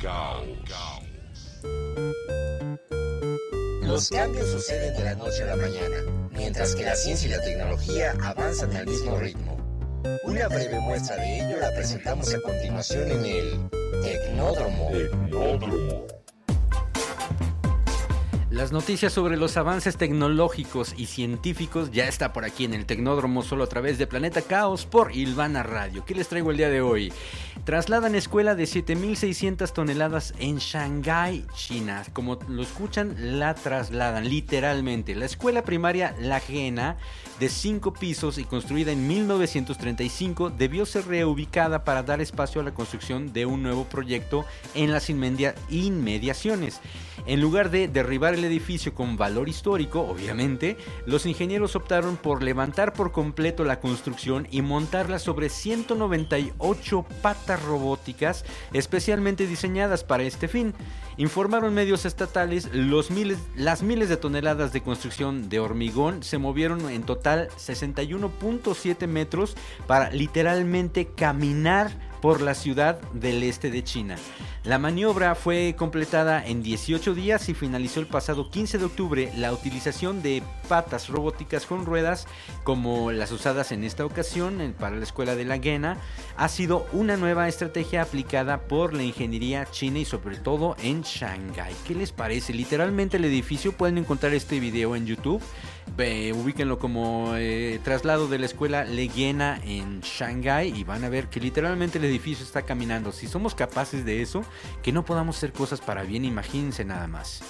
Caos. 0.00 0.46
Los 3.82 4.08
cambios 4.08 4.46
suceden 4.48 4.96
de 4.96 5.04
la 5.04 5.14
noche 5.16 5.42
a 5.42 5.46
la 5.46 5.56
mañana, 5.56 5.96
mientras 6.30 6.74
que 6.76 6.84
la 6.84 6.94
ciencia 6.94 7.28
y 7.28 7.32
la 7.32 7.40
tecnología 7.40 8.14
avanzan 8.22 8.74
al 8.76 8.86
mismo 8.86 9.18
ritmo. 9.18 9.56
Una 10.24 10.46
breve 10.48 10.78
muestra 10.80 11.16
de 11.16 11.40
ello 11.40 11.60
la 11.60 11.72
presentamos 11.74 12.32
a 12.32 12.40
continuación 12.40 13.10
en 13.10 13.24
el 13.24 13.70
Tecnódromo. 14.02 14.90
Las 18.50 18.72
noticias 18.72 19.12
sobre 19.12 19.36
los 19.36 19.56
avances 19.56 19.96
tecnológicos 19.96 20.94
y 20.96 21.06
científicos 21.06 21.92
ya 21.92 22.08
está 22.08 22.32
por 22.32 22.44
aquí 22.44 22.64
en 22.64 22.74
el 22.74 22.84
Tecnódromo 22.84 23.42
solo 23.42 23.64
a 23.64 23.68
través 23.68 23.96
de 23.96 24.06
Planeta 24.06 24.42
Caos 24.42 24.86
por 24.86 25.12
Ilvana 25.12 25.62
Radio. 25.62 26.04
¿Qué 26.04 26.14
les 26.14 26.28
traigo 26.28 26.50
el 26.50 26.56
día 26.56 26.68
de 26.68 26.80
hoy? 26.80 27.12
Trasladan 27.64 28.14
escuela 28.14 28.54
de 28.54 28.64
7.600 28.64 29.72
toneladas 29.72 30.34
en 30.38 30.56
Shanghái, 30.56 31.44
China. 31.54 32.02
Como 32.12 32.38
lo 32.48 32.62
escuchan, 32.62 33.38
la 33.38 33.54
trasladan 33.54 34.28
literalmente. 34.28 35.14
La 35.14 35.26
escuela 35.26 35.62
primaria 35.62 36.14
La 36.20 36.40
Gena 36.40 36.96
de 37.40 37.48
cinco 37.48 37.94
pisos 37.94 38.36
y 38.36 38.44
construida 38.44 38.92
en 38.92 39.08
1935, 39.08 40.50
debió 40.50 40.84
ser 40.84 41.06
reubicada 41.06 41.84
para 41.84 42.02
dar 42.02 42.20
espacio 42.20 42.60
a 42.60 42.64
la 42.64 42.74
construcción 42.74 43.32
de 43.32 43.46
un 43.46 43.62
nuevo 43.62 43.84
proyecto 43.84 44.44
en 44.74 44.92
las 44.92 45.08
inmediaciones. 45.08 46.80
En 47.24 47.40
lugar 47.40 47.70
de 47.70 47.88
derribar 47.88 48.34
el 48.34 48.44
edificio 48.44 48.94
con 48.94 49.16
valor 49.16 49.48
histórico, 49.48 50.02
obviamente, 50.02 50.76
los 51.06 51.24
ingenieros 51.24 51.76
optaron 51.76 52.18
por 52.18 52.42
levantar 52.42 52.92
por 52.92 53.10
completo 53.10 53.64
la 53.64 53.80
construcción 53.80 54.46
y 54.50 54.60
montarla 54.60 55.18
sobre 55.18 55.48
198 55.48 57.06
patas 57.22 57.49
robóticas 57.56 58.44
especialmente 58.72 59.46
diseñadas 59.46 60.04
para 60.04 60.22
este 60.22 60.48
fin. 60.48 60.74
Informaron 61.16 61.74
medios 61.74 62.04
estatales, 62.04 62.68
los 62.72 63.10
miles, 63.10 63.38
las 63.56 63.82
miles 63.82 64.08
de 64.08 64.16
toneladas 64.16 64.72
de 64.72 64.82
construcción 64.82 65.48
de 65.48 65.60
hormigón 65.60 66.22
se 66.22 66.38
movieron 66.38 66.88
en 66.88 67.02
total 67.02 67.48
61.7 67.58 69.06
metros 69.06 69.56
para 69.86 70.10
literalmente 70.10 71.06
caminar 71.06 72.09
por 72.20 72.40
la 72.40 72.54
ciudad 72.54 73.00
del 73.12 73.42
este 73.42 73.70
de 73.70 73.84
China. 73.84 74.16
La 74.64 74.78
maniobra 74.78 75.34
fue 75.34 75.74
completada 75.78 76.46
en 76.46 76.62
18 76.62 77.14
días 77.14 77.48
y 77.48 77.54
finalizó 77.54 78.00
el 78.00 78.06
pasado 78.06 78.50
15 78.50 78.76
de 78.76 78.84
octubre. 78.84 79.32
La 79.36 79.52
utilización 79.54 80.22
de 80.22 80.42
patas 80.68 81.08
robóticas 81.08 81.64
con 81.64 81.86
ruedas, 81.86 82.26
como 82.62 83.10
las 83.10 83.32
usadas 83.32 83.72
en 83.72 83.84
esta 83.84 84.04
ocasión 84.04 84.74
para 84.78 84.96
la 84.96 85.04
escuela 85.04 85.34
de 85.34 85.46
la 85.46 85.56
Guena, 85.56 85.96
ha 86.36 86.48
sido 86.48 86.86
una 86.92 87.16
nueva 87.16 87.48
estrategia 87.48 88.02
aplicada 88.02 88.60
por 88.62 88.92
la 88.92 89.02
ingeniería 89.02 89.66
china 89.70 90.00
y 90.00 90.04
sobre 90.04 90.36
todo 90.36 90.76
en 90.82 91.02
Shanghái. 91.02 91.74
¿Qué 91.86 91.94
les 91.94 92.12
parece? 92.12 92.52
Literalmente 92.52 93.16
el 93.16 93.24
edificio, 93.24 93.72
pueden 93.72 93.96
encontrar 93.96 94.34
este 94.34 94.60
video 94.60 94.94
en 94.94 95.06
YouTube. 95.06 95.42
Ubíquenlo 95.96 96.78
como 96.78 97.34
eh, 97.36 97.78
traslado 97.84 98.26
de 98.26 98.38
la 98.38 98.46
escuela 98.46 98.84
Leguena 98.84 99.60
en 99.64 100.00
Shanghái 100.00 100.72
y 100.74 100.84
van 100.84 101.04
a 101.04 101.08
ver 101.08 101.28
que 101.28 101.40
literalmente 101.40 101.98
el 101.98 102.04
edificio 102.04 102.44
está 102.44 102.62
caminando. 102.62 103.12
Si 103.12 103.26
somos 103.26 103.54
capaces 103.54 104.04
de 104.04 104.22
eso, 104.22 104.42
que 104.82 104.92
no 104.92 105.04
podamos 105.04 105.36
hacer 105.36 105.52
cosas 105.52 105.80
para 105.80 106.02
bien, 106.02 106.24
imagínense 106.24 106.84
nada 106.84 107.06
más. 107.06 107.42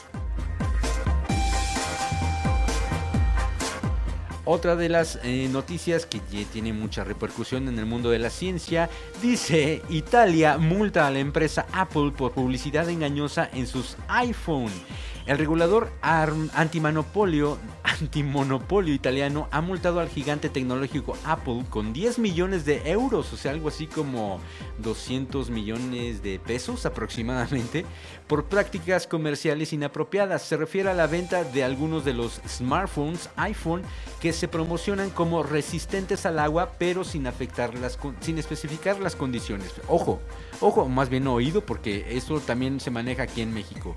Otra 4.53 4.75
de 4.75 4.89
las 4.89 5.21
eh, 5.23 5.49
noticias 5.49 6.07
que 6.07 6.19
tiene 6.19 6.73
mucha 6.73 7.05
repercusión 7.05 7.69
en 7.69 7.79
el 7.79 7.87
mundo 7.87 8.11
de 8.11 8.19
la 8.19 8.31
ciencia 8.31 8.91
dice 9.23 9.81
Italia 9.91 10.59
multa 10.59 11.07
a 11.07 11.11
la 11.13 11.21
empresa 11.21 11.67
Apple 11.73 12.11
por 12.17 12.33
publicidad 12.33 12.89
engañosa 12.89 13.49
en 13.53 13.69
sus 13.69 13.97
iPhone. 14.09 14.73
El 15.31 15.39
regulador 15.39 15.93
antimonopolio, 16.03 17.57
antimonopolio 17.85 18.93
italiano 18.93 19.47
ha 19.53 19.61
multado 19.61 20.01
al 20.01 20.09
gigante 20.09 20.49
tecnológico 20.49 21.17
Apple 21.25 21.67
con 21.71 21.93
10 21.93 22.19
millones 22.19 22.65
de 22.65 22.91
euros, 22.91 23.33
o 23.33 23.37
sea, 23.37 23.53
algo 23.53 23.69
así 23.69 23.87
como 23.87 24.41
200 24.79 25.51
millones 25.51 26.25
de 26.25 26.41
pesos 26.41 26.85
aproximadamente, 26.85 27.87
por 28.31 28.45
prácticas 28.45 29.09
comerciales 29.09 29.73
inapropiadas. 29.73 30.43
Se 30.43 30.57
refiere 30.57 30.89
a 30.89 30.95
la 30.95 31.09
venta 31.09 31.43
de 31.43 31.65
algunos 31.65 32.05
de 32.05 32.15
los 32.15 32.41
smartphones 32.49 33.29
iPhone 33.35 33.83
que 34.21 34.33
se 34.33 34.47
promocionan 34.47 35.11
como 35.11 35.43
resistentes 35.43 36.25
al 36.27 36.39
agua, 36.39 36.75
pero 36.79 37.03
sin 37.03 37.27
afectar 37.27 37.75
las 37.75 37.99
sin 38.21 38.39
especificar 38.39 39.01
las 39.01 39.17
condiciones. 39.17 39.73
Ojo, 39.89 40.21
ojo, 40.61 40.89
más 40.89 41.09
bien 41.09 41.27
oído, 41.27 41.67
porque 41.67 42.07
eso 42.17 42.39
también 42.39 42.79
se 42.79 42.93
maneja 42.93 43.25
aquí 43.25 43.41
en 43.41 43.53
México. 43.53 43.97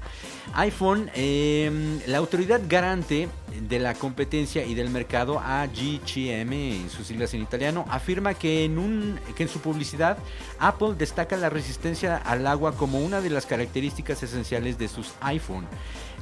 iPhone, 0.56 1.12
eh, 1.13 2.00
la 2.08 2.18
autoridad 2.18 2.60
garante 2.68 3.30
de 3.62 3.80
la 3.80 3.94
competencia 3.94 4.66
y 4.66 4.74
del 4.74 4.90
mercado, 4.90 5.40
AGCM 5.40 6.54
en 6.54 6.90
sus 6.90 7.06
siglas 7.06 7.36
en 7.36 7.44
italiano, 7.44 7.86
afirma 7.88 8.34
que 8.34 8.66
en, 8.66 8.80
un, 8.80 9.20
que 9.36 9.44
en 9.44 9.50
su 9.50 9.60
publicidad 9.60 10.18
Apple 10.58 10.96
destaca 10.98 11.38
la 11.38 11.52
resistencia 11.52 12.18
al 12.18 12.48
agua 12.48 12.75
como 12.75 13.00
una 13.00 13.22
de 13.22 13.30
las 13.30 13.46
características 13.46 14.23
esenciales 14.24 14.77
de 14.77 14.88
sus 14.88 15.13
iPhone. 15.22 15.68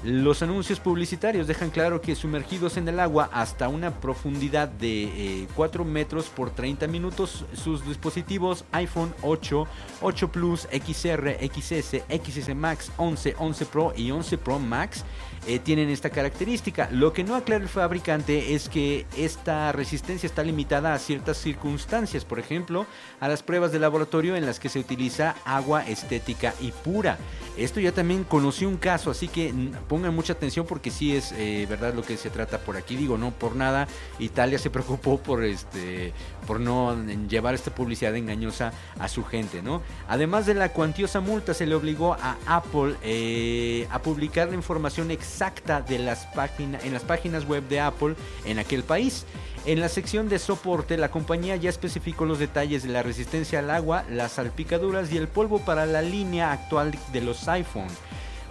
Los 0.03 0.41
anuncios 0.41 0.79
publicitarios 0.79 1.45
dejan 1.45 1.69
claro 1.69 2.01
que 2.01 2.15
sumergidos 2.15 2.75
en 2.77 2.87
el 2.87 2.99
agua 2.99 3.29
hasta 3.31 3.67
una 3.67 3.99
profundidad 3.99 4.67
de 4.67 5.03
eh, 5.43 5.47
4 5.55 5.85
metros 5.85 6.25
por 6.25 6.49
30 6.49 6.87
minutos, 6.87 7.45
sus 7.53 7.85
dispositivos 7.85 8.65
iPhone 8.71 9.13
8, 9.21 9.67
8 10.01 10.31
Plus, 10.31 10.67
XR, 10.71 11.37
XS, 11.39 12.01
XS 12.09 12.55
Max, 12.55 12.91
11, 12.97 13.35
11 13.37 13.65
Pro 13.67 13.93
y 13.95 14.09
11 14.09 14.39
Pro 14.39 14.57
Max 14.57 15.05
eh, 15.47 15.57
tienen 15.57 15.89
esta 15.89 16.11
característica. 16.11 16.87
Lo 16.91 17.13
que 17.13 17.23
no 17.23 17.35
aclara 17.35 17.63
el 17.63 17.69
fabricante 17.69 18.53
es 18.53 18.69
que 18.69 19.07
esta 19.17 19.71
resistencia 19.71 20.27
está 20.27 20.43
limitada 20.43 20.93
a 20.93 20.99
ciertas 20.99 21.37
circunstancias, 21.37 22.25
por 22.25 22.37
ejemplo, 22.37 22.85
a 23.19 23.27
las 23.27 23.41
pruebas 23.41 23.71
de 23.71 23.79
laboratorio 23.79 24.35
en 24.35 24.45
las 24.45 24.59
que 24.59 24.69
se 24.69 24.77
utiliza 24.77 25.35
agua 25.43 25.87
estética 25.87 26.53
y 26.59 26.71
pura. 26.71 27.17
Esto 27.57 27.79
ya 27.79 27.91
también 27.91 28.23
conocí 28.23 28.65
un 28.65 28.77
caso, 28.77 29.09
así 29.09 29.27
que 29.27 29.51
pongan 29.91 30.15
mucha 30.15 30.31
atención 30.31 30.65
porque 30.65 30.89
sí 30.89 31.13
es 31.13 31.33
eh, 31.33 31.67
verdad 31.69 31.93
lo 31.93 32.01
que 32.01 32.15
se 32.15 32.29
trata 32.29 32.59
por 32.59 32.77
aquí. 32.77 32.95
Digo, 32.95 33.17
no 33.17 33.31
por 33.31 33.57
nada, 33.57 33.89
Italia 34.19 34.57
se 34.57 34.69
preocupó 34.69 35.17
por 35.17 35.43
este, 35.43 36.13
por 36.47 36.61
no 36.61 36.95
llevar 37.27 37.55
esta 37.55 37.75
publicidad 37.75 38.15
engañosa 38.15 38.71
a 38.97 39.09
su 39.09 39.25
gente, 39.25 39.61
¿no? 39.61 39.81
Además 40.07 40.45
de 40.45 40.53
la 40.53 40.69
cuantiosa 40.69 41.19
multa, 41.19 41.53
se 41.53 41.65
le 41.65 41.75
obligó 41.75 42.13
a 42.13 42.37
Apple 42.45 42.95
eh, 43.03 43.85
a 43.91 44.01
publicar 44.01 44.47
la 44.47 44.55
información 44.55 45.11
exacta 45.11 45.81
de 45.81 45.99
las 45.99 46.25
páginas, 46.27 46.85
en 46.85 46.93
las 46.93 47.03
páginas 47.03 47.45
web 47.45 47.67
de 47.67 47.81
Apple 47.81 48.15
en 48.45 48.59
aquel 48.59 48.83
país. 48.83 49.25
En 49.65 49.81
la 49.81 49.89
sección 49.89 50.29
de 50.29 50.39
soporte, 50.39 50.95
la 50.95 51.11
compañía 51.11 51.57
ya 51.57 51.69
especificó 51.69 52.23
los 52.23 52.39
detalles 52.39 52.83
de 52.83 52.89
la 52.89 53.03
resistencia 53.03 53.59
al 53.59 53.69
agua, 53.69 54.05
las 54.09 54.31
salpicaduras 54.31 55.11
y 55.11 55.17
el 55.17 55.27
polvo 55.27 55.59
para 55.59 55.85
la 55.85 56.01
línea 56.01 56.53
actual 56.53 56.97
de 57.11 57.19
los 57.19 57.45
iPhone. 57.49 57.89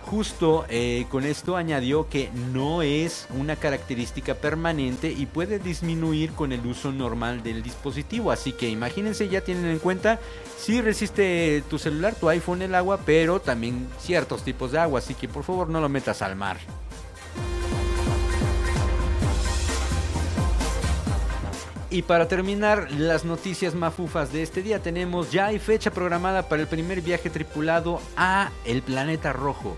Justo 0.07 0.65
eh, 0.69 1.07
con 1.09 1.25
esto 1.25 1.57
añadió 1.57 2.09
que 2.09 2.31
no 2.53 2.83
es 2.83 3.29
una 3.39 3.57
característica 3.57 4.35
permanente 4.35 5.13
y 5.13 5.27
puede 5.27 5.59
disminuir 5.59 6.33
con 6.33 6.53
el 6.53 6.67
uso 6.67 6.91
normal 6.91 7.43
del 7.43 7.63
dispositivo. 7.63 8.33
Así 8.33 8.53
que 8.53 8.69
imagínense, 8.69 9.29
ya 9.29 9.43
tienen 9.43 9.67
en 9.67 9.79
cuenta 9.79 10.19
si 10.59 10.81
resiste 10.81 11.63
tu 11.71 11.79
celular, 11.79 12.15
tu 12.15 12.29
iPhone 12.29 12.63
el 12.63 12.75
agua, 12.75 13.01
pero 13.07 13.41
también 13.41 13.89
ciertos 13.99 14.43
tipos 14.43 14.73
de 14.73 14.79
agua. 14.81 14.99
Así 14.99 15.15
que 15.15 15.29
por 15.29 15.45
favor 15.45 15.69
no 15.69 15.81
lo 15.81 15.89
metas 15.89 16.23
al 16.23 16.35
mar. 16.35 16.59
Y 21.93 22.03
para 22.03 22.29
terminar 22.29 22.89
las 22.93 23.25
noticias 23.25 23.75
mafufas 23.75 24.33
de 24.33 24.45
este 24.45 24.63
día 24.63 24.81
tenemos 24.81 25.33
ya 25.33 25.47
hay 25.47 25.59
fecha 25.59 25.91
programada 25.91 26.49
para 26.49 26.63
el 26.63 26.69
primer 26.69 27.01
viaje 27.01 27.31
tripulado 27.31 28.01
a 28.17 28.53
el 28.65 28.83
planeta 28.83 29.33
rojo. 29.33 29.77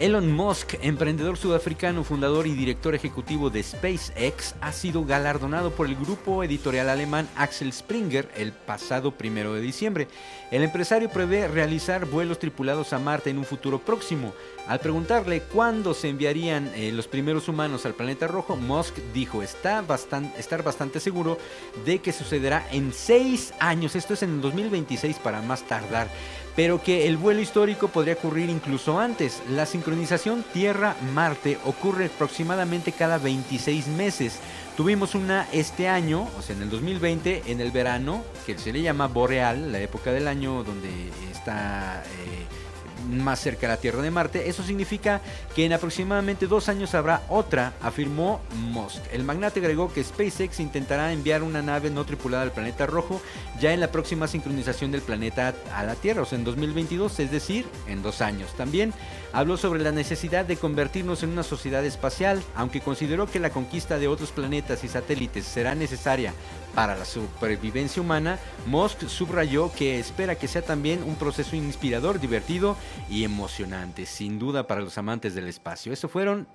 Elon 0.00 0.32
Musk, 0.32 0.74
emprendedor 0.82 1.36
sudafricano, 1.36 2.02
fundador 2.02 2.48
y 2.48 2.52
director 2.52 2.96
ejecutivo 2.96 3.48
de 3.48 3.62
SpaceX, 3.62 4.56
ha 4.60 4.72
sido 4.72 5.04
galardonado 5.04 5.70
por 5.70 5.86
el 5.86 5.94
grupo 5.94 6.42
editorial 6.42 6.88
alemán 6.88 7.28
Axel 7.36 7.72
Springer 7.72 8.28
el 8.36 8.50
pasado 8.50 9.12
primero 9.12 9.54
de 9.54 9.60
diciembre. 9.60 10.08
El 10.50 10.64
empresario 10.64 11.10
prevé 11.10 11.46
realizar 11.46 12.06
vuelos 12.06 12.40
tripulados 12.40 12.92
a 12.92 12.98
Marte 12.98 13.30
en 13.30 13.38
un 13.38 13.44
futuro 13.44 13.78
próximo. 13.78 14.32
Al 14.66 14.80
preguntarle 14.80 15.42
cuándo 15.42 15.94
se 15.94 16.08
enviarían 16.08 16.72
eh, 16.74 16.90
los 16.90 17.06
primeros 17.06 17.48
humanos 17.48 17.86
al 17.86 17.94
planeta 17.94 18.26
rojo, 18.26 18.56
Musk 18.56 18.96
dijo 19.12 19.42
estar 19.42 19.86
bastante 19.86 20.98
seguro 20.98 21.38
de 21.84 22.00
que 22.00 22.12
sucederá 22.12 22.66
en 22.72 22.92
seis 22.92 23.54
años. 23.60 23.94
Esto 23.94 24.14
es 24.14 24.24
en 24.24 24.30
el 24.30 24.40
2026 24.40 25.18
para 25.20 25.40
más 25.40 25.62
tardar 25.62 26.08
pero 26.56 26.82
que 26.82 27.08
el 27.08 27.16
vuelo 27.16 27.40
histórico 27.40 27.88
podría 27.88 28.14
ocurrir 28.14 28.48
incluso 28.50 28.98
antes. 28.98 29.42
La 29.50 29.66
sincronización 29.66 30.44
Tierra-Marte 30.52 31.58
ocurre 31.64 32.06
aproximadamente 32.06 32.92
cada 32.92 33.18
26 33.18 33.88
meses. 33.88 34.38
Tuvimos 34.76 35.14
una 35.14 35.48
este 35.52 35.88
año, 35.88 36.28
o 36.38 36.42
sea, 36.42 36.56
en 36.56 36.62
el 36.62 36.70
2020, 36.70 37.44
en 37.46 37.60
el 37.60 37.70
verano, 37.70 38.24
que 38.46 38.58
se 38.58 38.72
le 38.72 38.82
llama 38.82 39.06
boreal, 39.08 39.72
la 39.72 39.80
época 39.80 40.12
del 40.12 40.28
año 40.28 40.64
donde 40.64 40.90
está 41.32 42.02
eh, 42.02 42.63
más 43.08 43.40
cerca 43.40 43.66
a 43.66 43.70
la 43.70 43.76
Tierra 43.76 44.02
de 44.02 44.10
Marte. 44.10 44.48
Eso 44.48 44.62
significa 44.62 45.20
que 45.54 45.64
en 45.64 45.72
aproximadamente 45.72 46.46
dos 46.46 46.68
años 46.68 46.94
habrá 46.94 47.22
otra, 47.28 47.74
afirmó 47.80 48.40
Musk. 48.70 49.02
El 49.12 49.24
magnate 49.24 49.60
agregó 49.60 49.92
que 49.92 50.02
SpaceX 50.02 50.60
intentará 50.60 51.12
enviar 51.12 51.42
una 51.42 51.62
nave 51.62 51.90
no 51.90 52.04
tripulada 52.04 52.42
al 52.42 52.52
planeta 52.52 52.86
rojo 52.86 53.20
ya 53.60 53.72
en 53.72 53.80
la 53.80 53.90
próxima 53.90 54.26
sincronización 54.26 54.90
del 54.90 55.02
planeta 55.02 55.54
a 55.74 55.84
la 55.84 55.94
Tierra, 55.94 56.22
o 56.22 56.24
sea, 56.24 56.38
en 56.38 56.44
2022, 56.44 57.20
es 57.20 57.30
decir, 57.30 57.66
en 57.88 58.02
dos 58.02 58.20
años. 58.20 58.54
También 58.56 58.92
habló 59.32 59.56
sobre 59.56 59.82
la 59.82 59.92
necesidad 59.92 60.44
de 60.44 60.56
convertirnos 60.56 61.22
en 61.22 61.30
una 61.30 61.42
sociedad 61.42 61.84
espacial, 61.84 62.42
aunque 62.54 62.80
consideró 62.80 63.26
que 63.26 63.40
la 63.40 63.50
conquista 63.50 63.98
de 63.98 64.08
otros 64.08 64.30
planetas 64.30 64.84
y 64.84 64.88
satélites 64.88 65.44
será 65.44 65.74
necesaria 65.74 66.32
para 66.74 66.96
la 66.96 67.04
supervivencia 67.04 68.02
humana, 68.02 68.38
Musk 68.66 69.08
subrayó 69.08 69.72
que 69.72 69.98
espera 69.98 70.34
que 70.34 70.48
sea 70.48 70.62
también 70.62 71.02
un 71.02 71.16
proceso 71.16 71.56
inspirador, 71.56 72.20
divertido 72.20 72.76
y 73.08 73.24
emocionante, 73.24 74.06
sin 74.06 74.38
duda 74.38 74.66
para 74.66 74.80
los 74.80 74.98
amantes 74.98 75.34
del 75.34 75.48
espacio. 75.48 75.92
Eso 75.92 76.08
fueron 76.08 76.48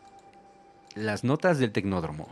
las 0.95 1.23
notas 1.23 1.60
del 1.60 1.71
Tecnódromo. 1.71 2.27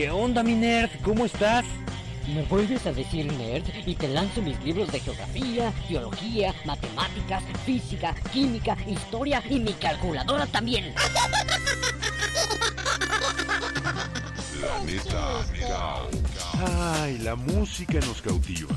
¿Qué 0.00 0.10
onda, 0.10 0.42
mi 0.42 0.54
nerd? 0.54 0.88
¿Cómo 1.02 1.26
estás? 1.26 1.62
Me 2.34 2.42
vuelves 2.44 2.86
a 2.86 2.92
decir 2.94 3.30
nerd 3.34 3.64
y 3.84 3.94
te 3.94 4.08
lanzo 4.08 4.40
mis 4.40 4.58
libros 4.64 4.90
de 4.90 4.98
geografía, 4.98 5.74
biología, 5.90 6.54
matemáticas, 6.64 7.44
física, 7.66 8.14
química, 8.32 8.78
historia 8.86 9.42
y 9.50 9.60
mi 9.60 9.74
calculadora 9.74 10.46
también. 10.46 10.94
Planeta 14.58 15.44
Caos. 15.68 16.16
Ay, 16.94 17.18
la 17.18 17.36
música 17.36 18.00
nos 18.06 18.22
cautiva, 18.22 18.74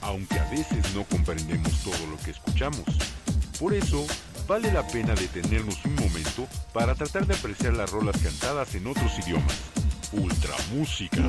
aunque 0.00 0.36
a 0.36 0.50
veces 0.50 0.92
no 0.96 1.04
comprendemos 1.04 1.80
todo 1.84 2.08
lo 2.10 2.16
que 2.24 2.32
escuchamos. 2.32 2.82
Por 3.60 3.72
eso, 3.72 4.04
vale 4.48 4.72
la 4.72 4.84
pena 4.84 5.14
detenernos 5.14 5.84
un 5.84 5.94
momento 5.94 6.48
para 6.72 6.96
tratar 6.96 7.24
de 7.24 7.36
apreciar 7.36 7.74
las 7.74 7.92
rolas 7.92 8.16
cantadas 8.20 8.74
en 8.74 8.88
otros 8.88 9.16
idiomas. 9.20 9.75
Ultra 10.12 10.54
música. 10.72 11.22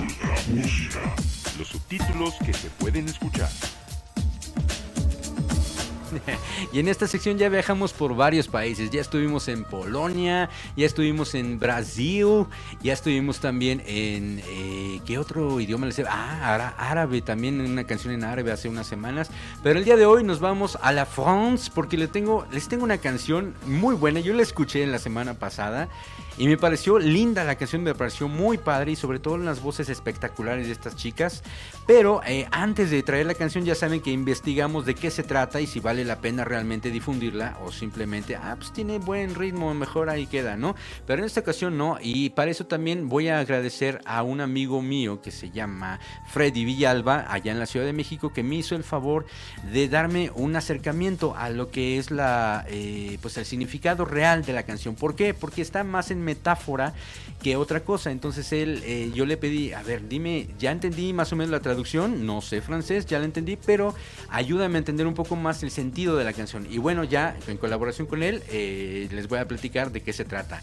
Los 1.58 1.68
subtítulos 1.68 2.34
que 2.46 2.54
se 2.54 2.70
pueden 2.70 3.08
escuchar. 3.08 3.50
Y 6.72 6.80
en 6.80 6.88
esta 6.88 7.06
sección 7.06 7.38
ya 7.38 7.50
viajamos 7.50 7.92
por 7.94 8.16
varios 8.16 8.48
países. 8.48 8.90
Ya 8.92 9.02
estuvimos 9.02 9.48
en 9.48 9.64
Polonia, 9.66 10.50
ya 10.76 10.86
estuvimos 10.86 11.36
en 11.36 11.60
Brasil, 11.60 12.46
ya 12.82 12.94
estuvimos 12.94 13.40
también 13.40 13.82
en... 13.86 14.42
eh, 14.48 15.02
¿Qué 15.06 15.18
otro 15.18 15.60
idioma 15.60 15.86
les 15.86 16.00
Ah, 16.08 16.74
árabe, 16.78 17.22
también 17.22 17.60
una 17.60 17.84
canción 17.84 18.14
en 18.14 18.24
árabe 18.24 18.52
hace 18.52 18.70
unas 18.70 18.88
semanas. 18.88 19.30
Pero 19.64 19.80
el 19.80 19.86
día 19.86 19.98
de 19.98 20.06
hoy 20.06 20.24
nos 20.24 20.40
vamos 20.40 20.78
a 20.82 20.92
la 20.94 21.06
France 21.06 21.70
porque 21.74 21.98
tengo, 22.08 22.46
les 22.52 22.68
tengo 22.68 22.84
una 22.84 23.00
canción 23.00 23.54
muy 23.66 23.96
buena. 23.96 24.20
Yo 24.20 24.34
la 24.34 24.44
escuché 24.44 24.84
en 24.84 24.92
la 24.92 25.00
semana 25.00 25.34
pasada 25.34 25.90
y 26.38 26.48
me 26.48 26.58
pareció 26.58 27.00
linda 27.00 27.44
la 27.44 27.56
canción, 27.56 27.84
me 27.84 27.96
pareció 27.96 28.28
muy 28.28 28.58
padre 28.58 28.92
y 28.92 28.96
sobre 28.96 29.20
todo 29.20 29.38
las 29.38 29.62
voces 29.62 29.90
espectaculares 29.90 30.68
de 30.68 30.74
estas 30.74 30.96
chicas. 30.96 31.44
Pero 31.88 32.22
eh, 32.28 32.48
antes 32.52 32.92
de 32.92 33.02
traer 33.02 33.26
la 33.26 33.34
canción 33.34 33.66
ya 33.66 33.74
saben 33.74 34.02
que 34.02 34.12
investigamos 34.12 34.86
de 34.86 34.94
qué 34.94 35.10
se 35.10 35.24
trata 35.24 35.62
y 35.62 35.68
si 35.68 35.80
vale 35.80 36.06
la 36.06 36.20
pena 36.20 36.44
realmente 36.44 36.92
difundirla 36.92 37.58
o 37.64 37.72
simplemente, 37.72 38.36
ah, 38.36 38.56
pues 38.58 38.72
tiene 38.72 39.00
buen 39.00 39.36
ritmo, 39.36 39.74
mejor 39.74 40.10
ahí 40.10 40.28
queda, 40.28 40.58
¿no? 40.58 40.76
Pero 41.06 41.20
en 41.20 41.26
esta 41.26 41.40
ocasión 41.40 41.78
no 41.78 41.98
y 42.02 42.30
para 42.30 42.52
eso 42.52 42.66
también 42.68 43.10
voy 43.10 43.30
a 43.30 43.40
agradecer 43.40 44.02
a 44.06 44.22
un 44.22 44.42
amigo 44.42 44.82
mío 44.82 45.22
que 45.22 45.32
se 45.32 45.50
llama 45.50 46.00
Freddy 46.28 46.66
Villalba, 46.66 47.26
allá 47.30 47.52
en 47.52 47.60
la 47.60 47.66
Ciudad 47.66 47.86
de 47.86 47.94
México, 47.94 48.32
que 48.32 48.44
me 48.44 48.56
hizo 48.56 48.76
el 48.76 48.84
favor 48.84 49.26
de 49.72 49.88
darme 49.88 50.32
un 50.36 50.56
acercamiento 50.56 51.36
a 51.36 51.50
lo 51.50 51.72
que 51.72 51.98
es 51.98 52.12
la, 52.12 52.66
eh, 52.68 53.18
pues 53.22 53.38
el 53.38 53.46
significado 53.46 54.06
real 54.06 54.46
de 54.46 54.54
la 54.54 54.64
canción. 54.64 54.96
¿Por 54.96 55.16
qué? 55.16 55.34
Porque 55.34 55.62
está 55.62 55.84
más 55.84 56.12
en 56.12 56.27
metáfora 56.28 56.94
que 57.42 57.56
otra 57.56 57.80
cosa. 57.84 58.12
Entonces 58.12 58.52
él, 58.52 58.82
eh, 58.86 59.12
yo 59.16 59.26
le 59.26 59.38
pedí, 59.38 59.72
a 59.72 59.82
ver, 59.82 60.08
dime, 60.08 60.50
ya 60.60 60.72
entendí 60.72 61.14
más 61.14 61.32
o 61.32 61.36
menos 61.36 61.52
la 61.52 61.62
traducción, 61.62 62.26
no 62.26 62.42
sé 62.42 62.62
francés, 62.62 63.06
ya 63.06 63.20
la 63.20 63.26
entendí, 63.26 63.56
pero 63.56 63.96
ayúdame 64.30 64.76
a 64.76 64.80
entender 64.80 65.08
un 65.08 65.14
poco 65.14 65.36
más 65.36 65.64
el 65.64 65.72
sentido 65.72 66.18
de 66.18 66.26
la 66.26 66.34
canción. 66.34 66.68
Y 66.70 66.78
bueno, 66.78 67.04
ya 67.04 67.38
en 67.48 67.58
colaboración 67.58 68.08
con 68.08 68.24
él, 68.24 68.44
eh, 68.50 69.08
les 69.12 69.28
voy 69.28 69.40
a 69.40 69.48
platicar 69.48 69.92
de 69.92 70.02
qué 70.02 70.14
se 70.14 70.26
trata. 70.26 70.62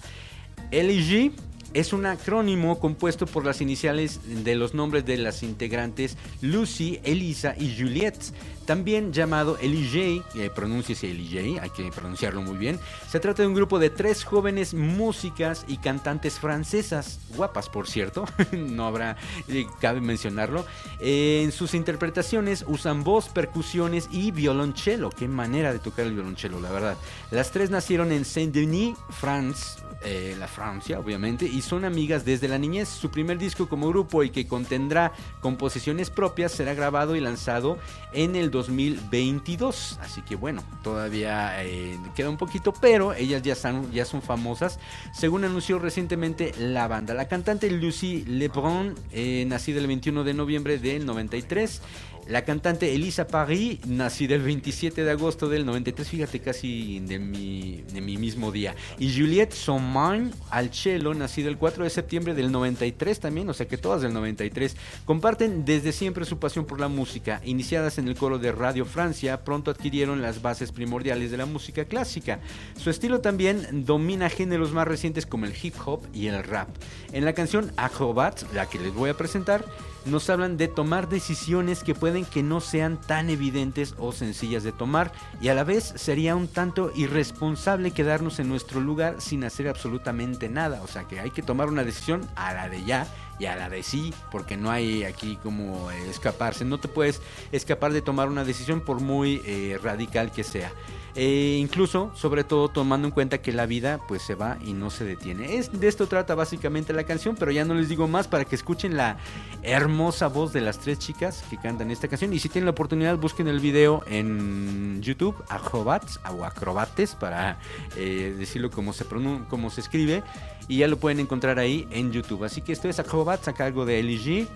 LG 0.70 1.32
es 1.74 1.92
un 1.92 2.06
acrónimo 2.06 2.78
compuesto 2.78 3.26
por 3.26 3.44
las 3.44 3.60
iniciales 3.60 4.20
de 4.44 4.54
los 4.54 4.74
nombres 4.74 5.04
de 5.04 5.16
las 5.18 5.42
integrantes 5.42 6.16
Lucy, 6.40 7.00
Elisa 7.02 7.54
y 7.58 7.76
Juliette, 7.76 8.32
también 8.64 9.12
llamado 9.12 9.56
Elijah, 9.60 10.24
eh, 10.34 10.50
pronúnciese 10.54 11.10
Elijah, 11.10 11.62
hay 11.62 11.70
que 11.70 11.90
pronunciarlo 11.90 12.42
muy 12.42 12.56
bien. 12.56 12.78
Se 13.08 13.20
trata 13.20 13.42
de 13.42 13.48
un 13.48 13.54
grupo 13.54 13.78
de 13.78 13.90
tres 13.90 14.24
jóvenes 14.24 14.74
músicas 14.74 15.64
y 15.68 15.78
cantantes 15.78 16.38
francesas, 16.38 17.20
guapas 17.36 17.68
por 17.68 17.88
cierto, 17.88 18.24
no 18.52 18.86
habrá, 18.86 19.16
eh, 19.48 19.66
cabe 19.80 20.00
mencionarlo. 20.00 20.64
En 21.00 21.52
sus 21.52 21.74
interpretaciones 21.74 22.64
usan 22.66 23.04
voz, 23.04 23.28
percusiones 23.28 24.08
y 24.10 24.30
violonchelo, 24.30 25.10
qué 25.10 25.28
manera 25.28 25.72
de 25.72 25.78
tocar 25.78 26.06
el 26.06 26.14
violonchelo, 26.14 26.60
la 26.60 26.70
verdad. 26.70 26.96
Las 27.30 27.50
tres 27.50 27.70
nacieron 27.70 28.12
en 28.12 28.24
Saint-Denis, 28.24 28.96
France, 29.10 29.84
eh, 30.06 30.36
la 30.38 30.48
Francia, 30.48 30.98
obviamente, 30.98 31.46
y 31.46 31.62
son 31.62 31.86
amigas 31.86 32.26
desde 32.26 32.46
la 32.46 32.58
niñez. 32.58 32.90
Su 32.90 33.10
primer 33.10 33.38
disco 33.38 33.70
como 33.70 33.88
grupo 33.88 34.22
y 34.22 34.28
que 34.28 34.46
contendrá 34.46 35.12
composiciones 35.40 36.10
propias 36.10 36.52
será 36.52 36.74
grabado 36.74 37.16
y 37.16 37.20
lanzado 37.20 37.78
en 38.12 38.36
el 38.36 38.50
2022. 38.54 39.98
Así 40.00 40.22
que 40.22 40.36
bueno, 40.36 40.62
todavía 40.82 41.62
eh, 41.64 41.98
queda 42.14 42.30
un 42.30 42.38
poquito, 42.38 42.72
pero 42.72 43.12
ellas 43.12 43.42
ya 43.42 43.54
son, 43.54 43.90
ya 43.92 44.04
son 44.04 44.22
famosas, 44.22 44.78
según 45.12 45.44
anunció 45.44 45.78
recientemente 45.78 46.54
la 46.58 46.88
banda. 46.88 47.12
La 47.12 47.28
cantante 47.28 47.70
Lucy 47.70 48.24
Lebrun, 48.24 48.94
eh, 49.12 49.44
nacida 49.46 49.80
el 49.80 49.88
21 49.88 50.24
de 50.24 50.34
noviembre 50.34 50.78
del 50.78 51.04
93. 51.04 51.82
La 52.26 52.44
cantante 52.44 52.94
Elisa 52.94 53.26
Paris, 53.26 53.86
nacida 53.86 54.34
el 54.34 54.42
27 54.42 55.04
de 55.04 55.10
agosto 55.10 55.48
del 55.48 55.66
93, 55.66 56.08
fíjate 56.08 56.40
casi 56.40 57.00
de 57.00 57.18
mi, 57.18 57.84
de 57.92 58.00
mi 58.00 58.16
mismo 58.16 58.50
día. 58.50 58.74
Y 58.98 59.14
Juliette 59.14 59.52
Somain 59.52 60.32
al 60.48 60.72
cello, 60.72 61.12
nacida 61.12 61.50
el 61.50 61.58
4 61.58 61.84
de 61.84 61.90
septiembre 61.90 62.32
del 62.32 62.50
93 62.50 63.20
también, 63.20 63.48
o 63.50 63.52
sea 63.52 63.68
que 63.68 63.76
todas 63.76 64.00
del 64.00 64.14
93. 64.14 64.74
Comparten 65.04 65.66
desde 65.66 65.92
siempre 65.92 66.24
su 66.24 66.38
pasión 66.38 66.64
por 66.64 66.80
la 66.80 66.88
música. 66.88 67.42
Iniciadas 67.44 67.98
en 67.98 68.08
el 68.08 68.16
coro 68.16 68.38
de 68.38 68.52
Radio 68.52 68.86
Francia, 68.86 69.44
pronto 69.44 69.70
adquirieron 69.70 70.22
las 70.22 70.40
bases 70.40 70.72
primordiales 70.72 71.30
de 71.30 71.36
la 71.36 71.46
música 71.46 71.84
clásica. 71.84 72.40
Su 72.78 72.88
estilo 72.88 73.20
también 73.20 73.84
domina 73.84 74.30
géneros 74.30 74.72
más 74.72 74.88
recientes 74.88 75.26
como 75.26 75.44
el 75.44 75.54
hip 75.62 75.74
hop 75.84 76.00
y 76.14 76.28
el 76.28 76.42
rap. 76.42 76.68
En 77.12 77.26
la 77.26 77.34
canción 77.34 77.70
Acrobat, 77.76 78.50
la 78.54 78.66
que 78.66 78.78
les 78.78 78.94
voy 78.94 79.10
a 79.10 79.16
presentar, 79.16 79.64
nos 80.06 80.28
hablan 80.30 80.56
de 80.56 80.68
tomar 80.68 81.08
decisiones 81.08 81.82
que 81.82 81.94
pueden 81.94 82.24
que 82.24 82.42
no 82.42 82.60
sean 82.60 83.00
tan 83.00 83.30
evidentes 83.30 83.94
o 83.98 84.12
sencillas 84.12 84.62
de 84.62 84.72
tomar 84.72 85.12
y 85.40 85.48
a 85.48 85.54
la 85.54 85.64
vez 85.64 85.94
sería 85.96 86.36
un 86.36 86.48
tanto 86.48 86.92
irresponsable 86.94 87.92
quedarnos 87.92 88.38
en 88.38 88.48
nuestro 88.48 88.80
lugar 88.80 89.20
sin 89.20 89.44
hacer 89.44 89.68
absolutamente 89.68 90.48
nada. 90.48 90.82
O 90.82 90.86
sea 90.86 91.04
que 91.04 91.20
hay 91.20 91.30
que 91.30 91.42
tomar 91.42 91.68
una 91.68 91.84
decisión 91.84 92.28
a 92.36 92.52
la 92.52 92.68
de 92.68 92.84
ya 92.84 93.06
y 93.38 93.46
a 93.46 93.56
la 93.56 93.68
de 93.68 93.82
sí, 93.82 94.14
porque 94.30 94.56
no 94.56 94.70
hay 94.70 95.04
aquí 95.04 95.38
como 95.42 95.90
escaparse. 95.90 96.64
No 96.64 96.78
te 96.78 96.88
puedes 96.88 97.20
escapar 97.52 97.92
de 97.92 98.02
tomar 98.02 98.28
una 98.28 98.44
decisión 98.44 98.80
por 98.80 99.00
muy 99.00 99.42
eh, 99.44 99.78
radical 99.82 100.30
que 100.30 100.44
sea. 100.44 100.72
Eh, 101.16 101.58
incluso, 101.60 102.10
sobre 102.14 102.42
todo 102.42 102.68
tomando 102.68 103.06
en 103.06 103.12
cuenta 103.12 103.38
que 103.38 103.52
la 103.52 103.66
vida 103.66 104.00
pues 104.08 104.22
se 104.22 104.34
va 104.34 104.58
y 104.64 104.72
no 104.72 104.90
se 104.90 105.04
detiene. 105.04 105.56
Es, 105.56 105.78
de 105.78 105.86
esto 105.86 106.08
trata 106.08 106.34
básicamente 106.34 106.92
la 106.92 107.04
canción, 107.04 107.36
pero 107.38 107.52
ya 107.52 107.64
no 107.64 107.74
les 107.74 107.88
digo 107.88 108.08
más 108.08 108.26
para 108.26 108.44
que 108.44 108.56
escuchen 108.56 108.96
la 108.96 109.16
hermosa 109.62 110.26
voz 110.26 110.52
de 110.52 110.60
las 110.60 110.80
tres 110.80 110.98
chicas 110.98 111.44
que 111.48 111.56
cantan 111.56 111.90
esta 111.92 112.08
canción. 112.08 112.32
Y 112.32 112.40
si 112.40 112.48
tienen 112.48 112.66
la 112.66 112.72
oportunidad, 112.72 113.16
busquen 113.16 113.46
el 113.46 113.60
video 113.60 114.02
en 114.08 115.00
YouTube, 115.02 115.36
Acrobats 115.48 116.18
o 116.32 116.44
Acrobates, 116.44 117.14
para 117.14 117.58
eh, 117.96 118.34
decirlo 118.36 118.70
como 118.70 118.92
se, 118.92 119.04
como 119.48 119.70
se 119.70 119.82
escribe. 119.82 120.24
Y 120.66 120.78
ya 120.78 120.88
lo 120.88 120.96
pueden 120.96 121.20
encontrar 121.20 121.60
ahí 121.60 121.86
en 121.90 122.10
YouTube. 122.10 122.42
Así 122.42 122.60
que 122.60 122.72
esto 122.72 122.88
es 122.88 122.98
Acrobats 122.98 123.46
a 123.46 123.52
cargo 123.52 123.86
de 123.86 124.02
LG. 124.02 124.48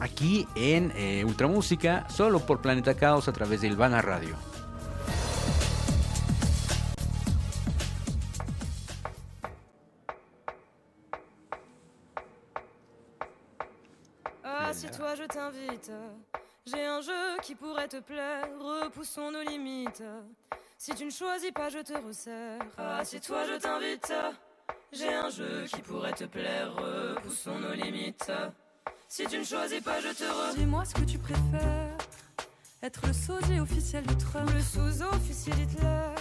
Aquí 0.00 0.48
en 0.56 0.92
eh, 0.96 1.24
Ultramúsica, 1.24 2.06
solo 2.10 2.40
por 2.40 2.60
Planeta 2.60 2.94
Caos 2.94 3.28
a 3.28 3.32
través 3.32 3.60
de 3.60 3.68
Ilvana 3.68 4.02
Radio. 4.02 4.36
Assieds-toi, 14.86 15.14
je 15.16 15.24
t'invite. 15.24 15.90
J'ai 16.64 16.84
un 16.84 17.00
jeu 17.00 17.36
qui 17.42 17.56
pourrait 17.56 17.88
te 17.88 17.98
plaire. 17.98 18.48
Repoussons 18.60 19.32
nos 19.32 19.42
limites. 19.42 20.04
Si 20.78 20.94
tu 20.94 21.04
ne 21.04 21.10
choisis 21.10 21.50
pas, 21.50 21.68
je 21.70 21.78
te 21.80 21.92
resserre. 21.94 22.60
Assieds-toi, 22.78 23.44
je 23.46 23.54
t'invite. 23.54 24.12
J'ai 24.92 25.12
un 25.12 25.28
jeu 25.28 25.64
qui 25.66 25.80
pourrait 25.82 26.12
te 26.12 26.24
plaire. 26.24 26.72
Repoussons 26.76 27.58
nos 27.58 27.72
limites. 27.72 28.30
Si 29.08 29.26
tu 29.26 29.38
ne 29.38 29.44
choisis 29.44 29.80
pas, 29.80 30.00
je 30.00 30.08
te 30.08 30.24
re. 30.24 30.54
Dis-moi 30.54 30.84
ce 30.84 30.94
que 30.94 31.04
tu 31.04 31.18
préfères. 31.18 31.98
Être 32.82 33.06
le 33.08 33.12
sosie 33.12 33.58
officiel 33.58 34.06
de 34.06 34.14
Trump. 34.14 34.48
Le 34.54 34.60
sous-officier 34.60 35.52
d'Hitler. 35.52 36.14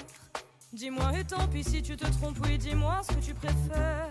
Dis-moi 0.73 1.11
et 1.19 1.23
tant 1.23 1.47
pis 1.49 1.63
si 1.63 1.83
tu 1.83 1.95
te 1.95 2.05
trompes. 2.17 2.37
Oui, 2.43 2.57
dis-moi 2.57 3.01
ce 3.03 3.13
que 3.13 3.21
tu 3.21 3.33
préfères. 3.35 4.09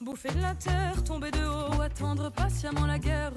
Bouffer 0.00 0.30
de 0.30 0.42
la 0.42 0.54
terre, 0.54 1.02
tomber 1.04 1.30
de 1.30 1.44
haut. 1.46 1.80
Attendre 1.80 2.30
patiemment 2.30 2.86
la 2.86 2.98
guerre. 2.98 3.32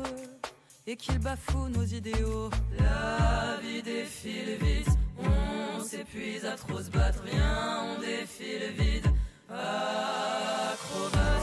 Et 0.86 0.96
qu'il 0.96 1.20
bafoue 1.20 1.70
nos 1.70 1.84
idéaux. 1.84 2.50
La 2.78 3.58
vie 3.62 3.82
défile 3.82 4.58
vite, 4.62 4.90
on 5.20 5.82
s'épuise 5.84 6.46
à 6.46 6.56
trop 6.56 6.82
se 6.82 6.90
battre, 6.90 7.24
viens, 7.26 7.96
on 7.96 8.00
défile 8.02 8.74
vite. 8.78 9.06
Acrobat. 9.50 11.39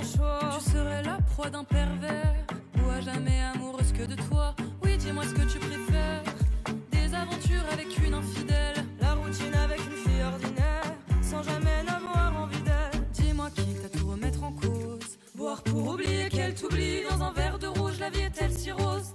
Un 0.00 0.16
choix. 0.16 0.58
Tu 0.58 0.70
serais 0.70 1.02
la 1.02 1.18
proie 1.32 1.50
d'un 1.50 1.64
pervers 1.64 2.46
ou 2.76 2.90
à 2.90 3.00
jamais 3.00 3.40
amoureuse 3.54 3.92
que 3.92 4.04
de 4.04 4.14
toi. 4.28 4.54
Oui, 4.82 4.96
dis-moi 4.96 5.24
ce 5.24 5.34
que 5.34 5.52
tu 5.52 5.58
préfères. 5.58 6.22
Des 6.90 7.14
aventures 7.14 7.64
avec 7.72 7.86
une 8.04 8.14
infidèle. 8.14 8.84
La 9.00 9.14
routine 9.14 9.54
avec 9.54 9.78
une 9.78 9.96
fille 9.96 10.22
ordinaire, 10.22 10.84
sans 11.22 11.42
jamais 11.42 11.82
n'avoir 11.84 12.34
envie 12.42 12.62
d'elle. 12.62 13.00
Dis-moi 13.12 13.50
qui 13.54 13.74
t'a 13.74 13.98
tout 13.98 14.08
remettre 14.08 14.42
en 14.42 14.52
cause. 14.52 15.18
Boire 15.34 15.62
pour 15.62 15.94
oublier 15.94 16.28
qu'elle 16.28 16.54
t'oublie 16.54 17.02
dans 17.08 17.22
un 17.22 17.32
verre 17.32 17.58
de 17.58 17.66
rouge, 17.66 17.98
la 17.98 18.10
vie 18.10 18.20
est-elle 18.20 18.52
si 18.52 18.72
rose? 18.72 19.14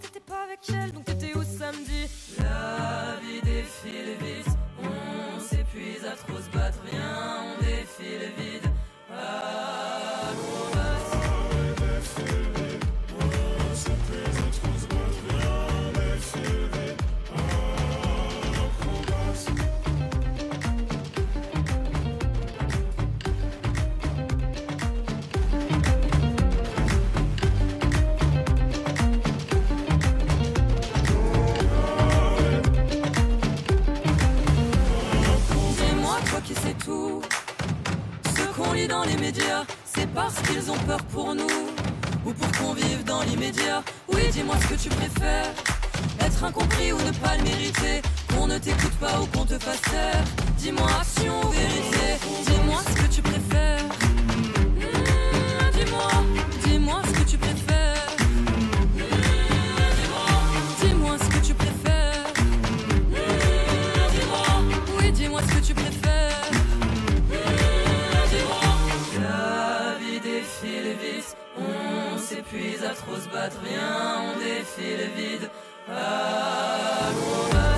se 73.25 73.29
battre, 73.29 73.57
rien, 73.63 74.33
on 74.33 74.39
défie 74.39 74.97
le 74.97 75.05
vide. 75.15 75.49
Ah, 75.89 77.09
bon. 77.13 77.74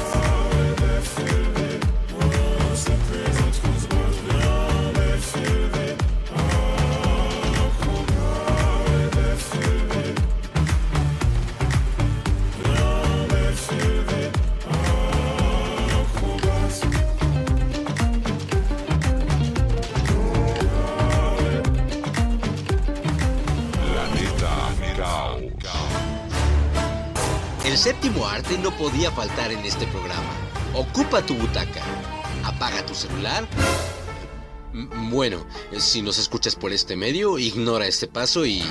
Séptimo 27.88 28.28
arte 28.28 28.58
no 28.58 28.76
podía 28.76 29.10
faltar 29.12 29.50
en 29.50 29.60
este 29.60 29.88
programa. 29.88 30.30
Ocupa 30.74 31.22
tu 31.22 31.36
butaca. 31.36 31.82
Apaga 32.44 32.86
tu 32.86 32.94
celular. 32.94 33.48
Bueno, 35.10 35.46
si 35.78 36.02
nos 36.02 36.18
escuchas 36.18 36.54
por 36.54 36.74
este 36.74 36.98
medio, 36.98 37.38
ignora 37.38 37.88
este 37.88 38.08
paso 38.08 38.46
y... 38.46 38.62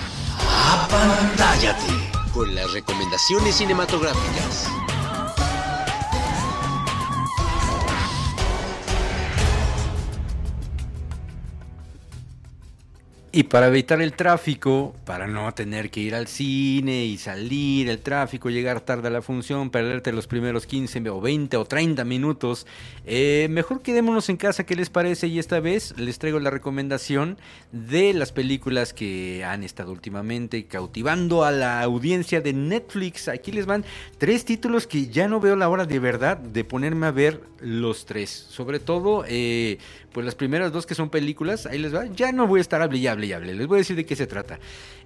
¡Apantállate! 0.70 2.10
Con 2.34 2.54
las 2.54 2.70
recomendaciones 2.74 3.54
cinematográficas. 3.54 4.68
Y 13.36 13.42
para 13.42 13.66
evitar 13.66 14.00
el 14.00 14.14
tráfico, 14.14 14.94
para 15.04 15.26
no 15.26 15.52
tener 15.52 15.90
que 15.90 16.00
ir 16.00 16.14
al 16.14 16.26
cine 16.26 17.04
y 17.04 17.18
salir, 17.18 17.90
el 17.90 17.98
tráfico, 17.98 18.48
llegar 18.48 18.80
tarde 18.80 19.08
a 19.08 19.10
la 19.10 19.20
función, 19.20 19.68
perderte 19.68 20.10
los 20.10 20.26
primeros 20.26 20.66
15 20.66 21.06
o 21.10 21.20
20 21.20 21.58
o 21.58 21.66
30 21.66 22.02
minutos, 22.04 22.66
eh, 23.04 23.46
mejor 23.50 23.82
quedémonos 23.82 24.30
en 24.30 24.38
casa, 24.38 24.64
¿qué 24.64 24.74
les 24.74 24.88
parece? 24.88 25.26
Y 25.26 25.38
esta 25.38 25.60
vez 25.60 25.92
les 25.98 26.18
traigo 26.18 26.40
la 26.40 26.48
recomendación 26.48 27.36
de 27.72 28.14
las 28.14 28.32
películas 28.32 28.94
que 28.94 29.44
han 29.44 29.64
estado 29.64 29.92
últimamente 29.92 30.64
cautivando 30.64 31.44
a 31.44 31.50
la 31.50 31.82
audiencia 31.82 32.40
de 32.40 32.54
Netflix. 32.54 33.28
Aquí 33.28 33.52
les 33.52 33.66
van 33.66 33.84
tres 34.16 34.46
títulos 34.46 34.86
que 34.86 35.08
ya 35.08 35.28
no 35.28 35.40
veo 35.40 35.56
la 35.56 35.68
hora 35.68 35.84
de 35.84 35.98
verdad 35.98 36.38
de 36.38 36.64
ponerme 36.64 37.04
a 37.04 37.10
ver 37.10 37.42
los 37.60 38.06
tres. 38.06 38.30
Sobre 38.30 38.80
todo, 38.80 39.24
eh, 39.28 39.76
pues 40.12 40.24
las 40.24 40.34
primeras 40.34 40.72
dos 40.72 40.86
que 40.86 40.94
son 40.94 41.10
películas, 41.10 41.66
ahí 41.66 41.76
les 41.78 41.94
va. 41.94 42.06
Ya 42.06 42.32
no 42.32 42.46
voy 42.46 42.60
a 42.60 42.62
estar 42.62 42.80
hable 42.80 42.98
Les 43.26 43.66
voy 43.66 43.76
a 43.76 43.78
decir 43.78 43.96
de 43.96 44.06
qué 44.06 44.14
se 44.14 44.26
trata. 44.26 44.58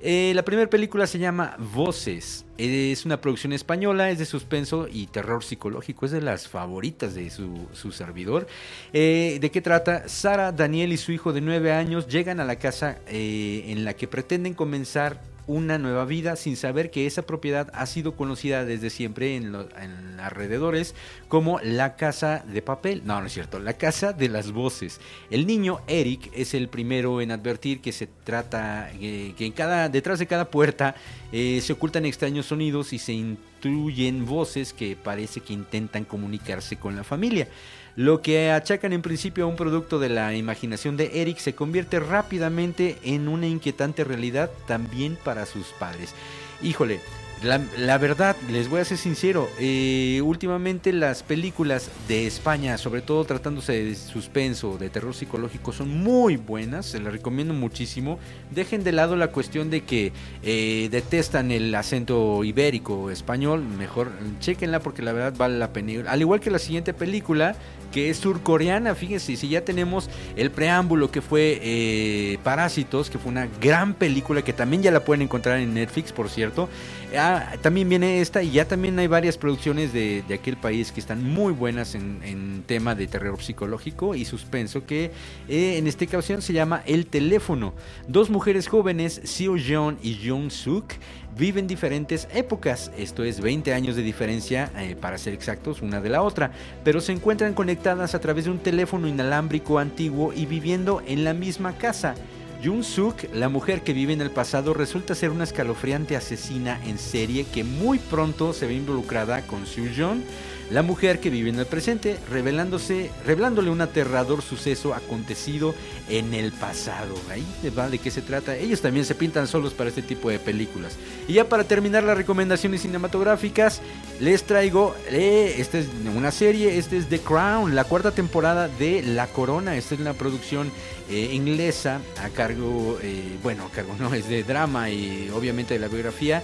Eh, 0.02 0.33
la 0.35 0.44
primera 0.44 0.68
película 0.68 1.06
se 1.06 1.18
llama 1.18 1.56
Voces. 1.59 2.44
Es 2.59 3.06
una 3.06 3.20
producción 3.20 3.54
española, 3.54 4.11
es 4.11 4.18
de 4.18 4.26
suspenso 4.26 4.87
y 4.90 5.06
terror 5.06 5.42
psicológico. 5.42 6.04
Es 6.04 6.12
de 6.12 6.20
las 6.20 6.46
favoritas 6.46 7.14
de 7.14 7.30
su, 7.30 7.66
su 7.72 7.92
servidor. 7.92 8.46
Eh, 8.92 9.38
¿De 9.40 9.50
qué 9.50 9.62
trata? 9.62 10.09
Sara, 10.09 10.52
Daniel 10.52 10.92
y 10.92 10.98
su 10.98 11.12
hijo 11.12 11.33
de 11.33 11.40
9 11.40 11.72
años 11.72 12.06
llegan 12.09 12.40
a 12.40 12.44
la 12.44 12.56
casa 12.56 12.98
eh, 13.09 13.64
en 13.68 13.85
la 13.85 13.94
que 13.94 14.06
pretenden 14.06 14.54
comenzar 14.54 15.22
una 15.46 15.79
nueva 15.79 16.05
vida 16.05 16.37
sin 16.37 16.57
saber 16.57 16.90
que 16.90 17.07
esa 17.07 17.22
propiedad 17.22 17.70
ha 17.74 17.87
sido 17.87 18.14
conocida 18.16 18.64
desde 18.64 18.90
siempre 18.90 19.37
en, 19.37 19.53
lo- 19.53 19.68
en 19.79 20.18
alrededores 20.20 20.94
como 21.29 21.59
la 21.61 21.96
casa 21.96 22.44
de 22.46 22.62
papel. 22.62 23.03
No, 23.05 23.20
no 23.20 23.26
es 23.26 23.33
cierto, 23.33 23.59
la 23.59 23.74
casa 23.74 24.12
de 24.12 24.29
las 24.29 24.53
voces. 24.53 25.00
El 25.31 25.46
niño 25.46 25.81
Eric 25.87 26.31
es 26.35 26.55
el 26.55 26.68
primero 26.68 27.20
en 27.20 27.31
advertir 27.31 27.81
que 27.81 27.92
se 27.92 28.07
trata, 28.07 28.90
que 28.98 29.35
en 29.38 29.53
cada, 29.53 29.88
detrás 29.88 30.18
de 30.18 30.26
cada 30.26 30.50
puerta 30.50 30.94
eh, 31.33 31.61
se 31.62 31.72
ocultan 31.72 32.05
extraños 32.07 32.46
sonidos 32.46 32.92
y 32.92 32.98
se 32.98 33.12
intuyen 33.12 34.26
voces 34.26 34.72
que 34.72 34.96
parece 34.96 35.40
que 35.40 35.53
intentan 35.53 36.05
comunicarse 36.05 36.76
con 36.76 36.96
la 36.96 37.05
familia. 37.05 37.48
Lo 37.96 38.22
que 38.22 38.50
achacan 38.50 38.92
en 38.92 39.03
principio 39.03 39.44
a 39.44 39.48
un 39.48 39.57
producto 39.57 39.98
de 39.98 40.09
la 40.09 40.35
imaginación 40.35 40.96
de 40.96 41.20
Eric 41.20 41.38
se 41.38 41.55
convierte 41.55 42.00
rápidamente 42.00 42.98
en 43.03 43.29
una 43.29 43.46
inquietante 43.46 44.05
realidad 44.05 44.50
también 44.66 45.16
para 45.22 45.44
sus 45.44 45.66
padres. 45.79 46.14
Híjole, 46.62 47.00
la, 47.42 47.96
verdad, 47.98 48.37
les 48.50 48.68
voy 48.68 48.81
a 48.81 48.85
ser 48.85 48.98
sincero, 48.98 49.48
eh, 49.59 50.20
últimamente 50.22 50.92
las 50.92 51.22
películas 51.22 51.90
de 52.07 52.26
España, 52.26 52.76
sobre 52.76 53.00
todo 53.00 53.24
tratándose 53.24 53.72
de 53.83 53.94
suspenso, 53.94 54.76
de 54.76 54.90
terror 54.90 55.14
psicológico, 55.14 55.72
son 55.72 55.88
muy 55.88 56.37
buenas, 56.37 56.87
se 56.87 57.00
las 57.00 57.12
recomiendo 57.12 57.55
muchísimo. 57.55 58.18
Dejen 58.50 58.85
de 58.85 58.92
lado 58.92 59.16
la 59.16 59.29
cuestión 59.29 59.70
de 59.70 59.83
que 59.83 60.12
eh, 60.42 60.88
detestan 60.90 61.50
el 61.50 61.74
acento 61.74 62.44
ibérico 62.44 63.11
español, 63.11 63.64
mejor 63.64 64.11
chequenla 64.40 64.81
porque 64.81 65.00
la 65.00 65.12
verdad 65.12 65.35
vale 65.37 65.59
la 65.59 65.72
pena. 65.72 66.11
Al 66.11 66.20
igual 66.20 66.40
que 66.40 66.50
la 66.50 66.59
siguiente 66.59 66.92
película, 66.92 67.57
que 67.90 68.11
es 68.11 68.18
surcoreana, 68.18 68.94
fíjense, 68.94 69.37
si 69.37 69.48
ya 69.48 69.64
tenemos 69.64 70.09
el 70.37 70.50
preámbulo 70.50 71.11
que 71.11 71.22
fue 71.22 71.59
eh, 71.62 72.38
Parásitos, 72.44 73.11
que 73.11 73.18
fue 73.18 73.33
una 73.33 73.48
gran 73.61 73.94
película 73.94 74.42
que 74.42 74.53
también 74.53 74.83
ya 74.83 74.90
la 74.90 75.05
pueden 75.05 75.22
encontrar 75.22 75.59
en 75.59 75.74
Netflix, 75.74 76.12
por 76.12 76.29
cierto. 76.29 76.68
Ah, 77.16 77.57
también 77.61 77.88
viene 77.88 78.20
esta 78.20 78.42
y 78.42 78.53
ya 78.53 78.66
también 78.66 78.99
hay 78.99 79.09
varias 79.09 79.37
producciones 79.37 79.92
de, 79.92 80.23
de 80.29 80.35
aquel 80.35 80.57
país 80.57 80.92
que 80.92 81.01
están 81.01 81.25
muy 81.25 81.53
buenas 81.53 81.94
en, 81.94 82.20
en 82.23 82.62
tema 82.66 82.94
de 82.94 83.09
terror 83.09 83.42
psicológico 83.42 84.14
y 84.14 84.25
suspenso, 84.25 84.87
que 84.87 85.11
eh, 85.49 85.77
en 85.77 85.87
esta 85.88 86.05
ocasión 86.05 86.40
se 86.40 86.53
llama 86.53 86.83
El 86.87 87.07
Teléfono. 87.07 87.75
Dos 88.07 88.31
mujeres 88.31 88.68
jóvenes, 88.68 89.20
Seo 89.25 89.57
Jeon 89.57 89.99
y 90.03 90.20
Jung 90.25 90.51
Suk, 90.51 90.92
viven 91.37 91.66
diferentes 91.66 92.29
épocas, 92.33 92.92
esto 92.96 93.25
es 93.25 93.40
20 93.40 93.73
años 93.75 93.96
de 93.96 94.03
diferencia 94.03 94.70
eh, 94.77 94.94
para 94.94 95.18
ser 95.18 95.35
exactos 95.35 95.83
una 95.83 96.01
de 96.01 96.11
la 96.11 96.23
otra, 96.23 96.53
pero 96.85 97.01
se 97.01 97.12
encuentran 97.12 97.55
conectadas 97.55 98.14
a 98.14 98.20
través 98.20 98.44
de 98.44 98.51
un 98.51 98.59
teléfono 98.59 99.09
inalámbrico 99.09 99.79
antiguo 99.79 100.33
y 100.33 100.46
viviendo 100.46 101.03
en 101.07 101.25
la 101.25 101.35
misma 101.35 101.77
casa. 101.77 102.14
Jung 102.62 102.85
Suk, 102.85 103.25
la 103.33 103.49
mujer 103.49 103.83
que 103.83 103.94
vive 103.94 104.12
en 104.12 104.20
el 104.20 104.31
pasado, 104.31 104.75
resulta 104.75 105.14
ser 105.14 105.31
una 105.31 105.44
escalofriante 105.44 106.14
asesina 106.14 106.79
en 106.85 106.99
serie 106.99 107.46
que 107.46 107.64
muy 107.64 107.99
pronto 107.99 108.53
se 108.53 108.66
ve 108.66 108.75
involucrada 108.75 109.46
con 109.46 109.66
Seo 109.66 109.90
Jeon, 109.90 110.23
la 110.70 110.83
mujer 110.83 111.18
que 111.18 111.30
vive 111.30 111.50
en 111.50 111.59
el 111.59 111.66
presente, 111.66 112.18
revelándose, 112.30 113.11
revelándole 113.26 113.70
un 113.70 113.80
aterrador 113.80 114.40
suceso 114.40 114.94
acontecido 114.94 115.74
en 116.09 116.33
el 116.33 116.52
pasado. 116.52 117.14
Ahí 117.30 117.44
va 117.76 117.90
de 117.90 117.98
qué 117.98 118.11
se 118.11 118.22
trata. 118.22 118.56
Ellos 118.56 118.80
también 118.80 119.04
se 119.04 119.14
pintan 119.14 119.48
solos 119.48 119.74
para 119.74 119.88
este 119.88 120.02
tipo 120.02 120.30
de 120.30 120.38
películas. 120.38 120.96
Y 121.26 121.35
ya 121.35 121.48
para 121.48 121.64
terminar 121.64 122.04
las 122.04 122.16
recomendaciones 122.16 122.83
cinematográficas, 122.83 123.80
les 124.20 124.44
traigo, 124.44 124.94
eh, 125.09 125.56
esta 125.59 125.78
es 125.78 125.88
una 126.16 126.30
serie, 126.30 126.78
esta 126.78 126.94
es 126.96 127.09
The 127.09 127.18
Crown, 127.18 127.74
la 127.74 127.85
cuarta 127.85 128.12
temporada 128.12 128.68
de 128.68 129.02
La 129.02 129.26
Corona. 129.26 129.76
Esta 129.76 129.96
es 129.96 130.00
una 130.00 130.14
producción 130.14 130.70
eh, 131.11 131.30
inglesa 131.33 132.00
a 132.22 132.28
cargo, 132.28 132.98
eh, 133.02 133.37
bueno, 133.42 133.64
a 133.66 133.70
cargo 133.70 133.96
no, 133.98 134.14
es 134.14 134.28
de 134.28 134.44
drama 134.44 134.90
y 134.90 135.30
obviamente 135.35 135.74
de 135.74 135.80
la 135.80 135.88
biografía 135.88 136.42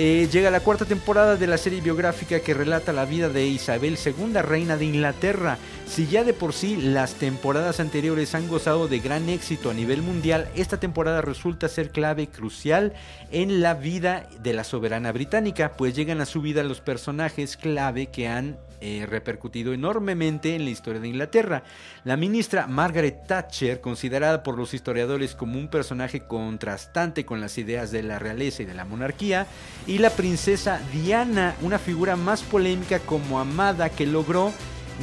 eh, 0.00 0.28
llega 0.30 0.52
la 0.52 0.60
cuarta 0.60 0.84
temporada 0.84 1.34
de 1.34 1.48
la 1.48 1.58
serie 1.58 1.80
biográfica 1.80 2.38
que 2.38 2.54
relata 2.54 2.92
la 2.92 3.04
vida 3.04 3.28
de 3.28 3.48
Isabel 3.48 3.98
II, 3.98 4.32
reina 4.42 4.76
de 4.76 4.84
Inglaterra. 4.84 5.58
Si 5.88 6.06
ya 6.06 6.22
de 6.22 6.32
por 6.32 6.52
sí 6.52 6.76
las 6.76 7.14
temporadas 7.14 7.80
anteriores 7.80 8.36
han 8.36 8.46
gozado 8.46 8.86
de 8.86 9.00
gran 9.00 9.28
éxito 9.28 9.70
a 9.70 9.74
nivel 9.74 10.02
mundial, 10.02 10.48
esta 10.54 10.78
temporada 10.78 11.20
resulta 11.20 11.68
ser 11.68 11.90
clave 11.90 12.28
crucial 12.28 12.92
en 13.32 13.60
la 13.60 13.74
vida 13.74 14.28
de 14.40 14.52
la 14.52 14.62
soberana 14.62 15.10
británica, 15.10 15.72
pues 15.76 15.96
llegan 15.96 16.20
a 16.20 16.26
su 16.26 16.42
vida 16.42 16.62
los 16.62 16.80
personajes 16.80 17.56
clave 17.56 18.06
que 18.06 18.28
han 18.28 18.56
eh, 18.80 19.06
repercutido 19.08 19.72
enormemente 19.72 20.54
en 20.54 20.64
la 20.64 20.70
historia 20.70 21.00
de 21.00 21.08
Inglaterra. 21.08 21.64
La 22.04 22.16
ministra 22.16 22.66
Margaret 22.66 23.26
Thatcher, 23.26 23.80
considerada 23.80 24.42
por 24.42 24.56
los 24.56 24.74
historiadores 24.74 25.34
como 25.34 25.58
un 25.58 25.68
personaje 25.68 26.24
contrastante 26.26 27.24
con 27.24 27.40
las 27.40 27.58
ideas 27.58 27.90
de 27.90 28.02
la 28.02 28.18
realeza 28.18 28.62
y 28.62 28.66
de 28.66 28.74
la 28.74 28.84
monarquía, 28.84 29.46
y 29.86 29.98
la 29.98 30.10
princesa 30.10 30.80
Diana, 30.92 31.56
una 31.62 31.78
figura 31.78 32.16
más 32.16 32.42
polémica 32.42 32.98
como 33.00 33.40
amada 33.40 33.90
que 33.90 34.06
logró 34.06 34.52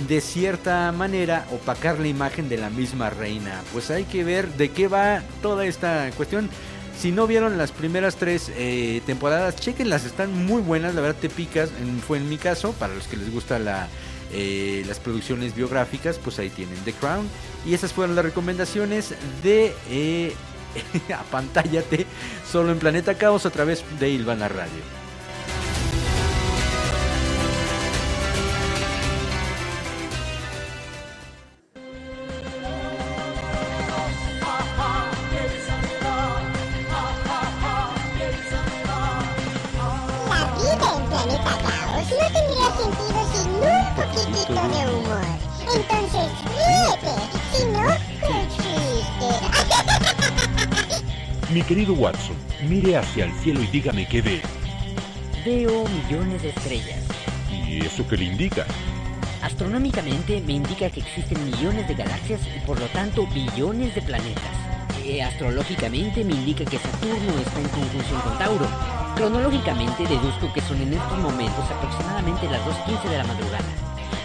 de 0.07 0.19
cierta 0.21 0.91
manera 0.91 1.45
opacar 1.51 1.99
la 1.99 2.07
imagen 2.07 2.49
de 2.49 2.57
la 2.57 2.69
misma 2.69 3.09
reina. 3.09 3.61
Pues 3.71 3.89
hay 3.91 4.03
que 4.03 4.23
ver 4.23 4.47
de 4.53 4.69
qué 4.69 4.88
va 4.88 5.21
toda 5.41 5.65
esta 5.65 6.09
cuestión. 6.15 6.49
Si 6.99 7.12
no 7.12 7.27
vieron 7.27 7.58
las 7.58 7.71
primeras 7.71 8.15
tres 8.15 8.51
eh, 8.55 9.01
temporadas, 9.05 9.55
chequenlas, 9.58 10.05
están 10.05 10.45
muy 10.45 10.62
buenas, 10.62 10.95
la 10.95 11.01
verdad 11.01 11.19
te 11.19 11.29
picas, 11.29 11.69
fue 12.08 12.17
en 12.17 12.29
mi 12.29 12.38
caso, 12.38 12.71
para 12.73 12.95
los 12.95 13.08
que 13.08 13.17
les 13.17 13.31
gusta 13.31 13.60
la, 13.60 13.88
eh, 14.31 14.84
las 14.88 14.99
producciones 14.99 15.55
biográficas, 15.55 16.17
pues 16.17 16.39
ahí 16.39 16.49
tienen 16.49 16.77
The 16.86 16.93
Crown. 16.93 17.27
Y 17.65 17.73
esas 17.73 17.93
fueron 17.93 18.15
las 18.15 18.25
recomendaciones 18.25 19.13
de 19.43 19.73
eh, 19.89 20.34
Apantállate 21.13 22.05
solo 22.49 22.71
en 22.71 22.79
Planeta 22.79 23.15
Caos 23.15 23.45
a 23.45 23.49
través 23.49 23.84
de 23.99 24.10
Ilvana 24.10 24.47
Radio. 24.47 25.04
Mi 51.55 51.61
querido 51.61 51.93
Watson, 51.93 52.35
mire 52.67 52.97
hacia 52.97 53.23
el 53.23 53.31
cielo 53.35 53.63
y 53.63 53.67
dígame 53.67 54.05
qué 54.05 54.21
ve. 54.21 54.41
Veo 55.45 55.85
millones 55.87 56.41
de 56.41 56.49
estrellas. 56.49 56.99
¿Y 57.49 57.77
eso 57.77 58.05
qué 58.09 58.17
le 58.17 58.25
indica? 58.25 58.65
Astronómicamente 59.41 60.41
me 60.41 60.51
indica 60.51 60.89
que 60.89 60.99
existen 60.99 61.45
millones 61.45 61.87
de 61.87 61.93
galaxias 61.93 62.41
y 62.57 62.59
por 62.67 62.77
lo 62.77 62.87
tanto 62.87 63.25
billones 63.27 63.95
de 63.95 64.01
planetas. 64.01 64.43
Eh, 65.05 65.23
astrológicamente 65.23 66.25
me 66.25 66.33
indica 66.33 66.65
que 66.65 66.77
Saturno 66.77 67.39
está 67.39 67.61
en 67.61 67.69
conjunción 67.69 68.19
con 68.19 68.37
Tauro. 68.37 68.67
Cronológicamente 69.15 70.03
deduzco 70.03 70.51
que 70.51 70.59
son 70.59 70.81
en 70.81 70.91
estos 70.91 71.17
momentos 71.19 71.71
aproximadamente 71.71 72.49
las 72.49 72.65
2.15 72.65 73.09
de 73.09 73.17
la 73.17 73.23
madrugada. 73.23 73.69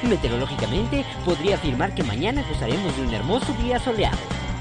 Meteorológicamente 0.03 1.05
podría 1.25 1.55
afirmar 1.55 1.95
que 1.95 2.03
mañana 2.03 2.45
gozaremos 2.49 2.97
de 2.97 3.03
un 3.03 3.15
hermoso 3.15 3.53
día 3.63 3.79
soleado. 3.79 4.19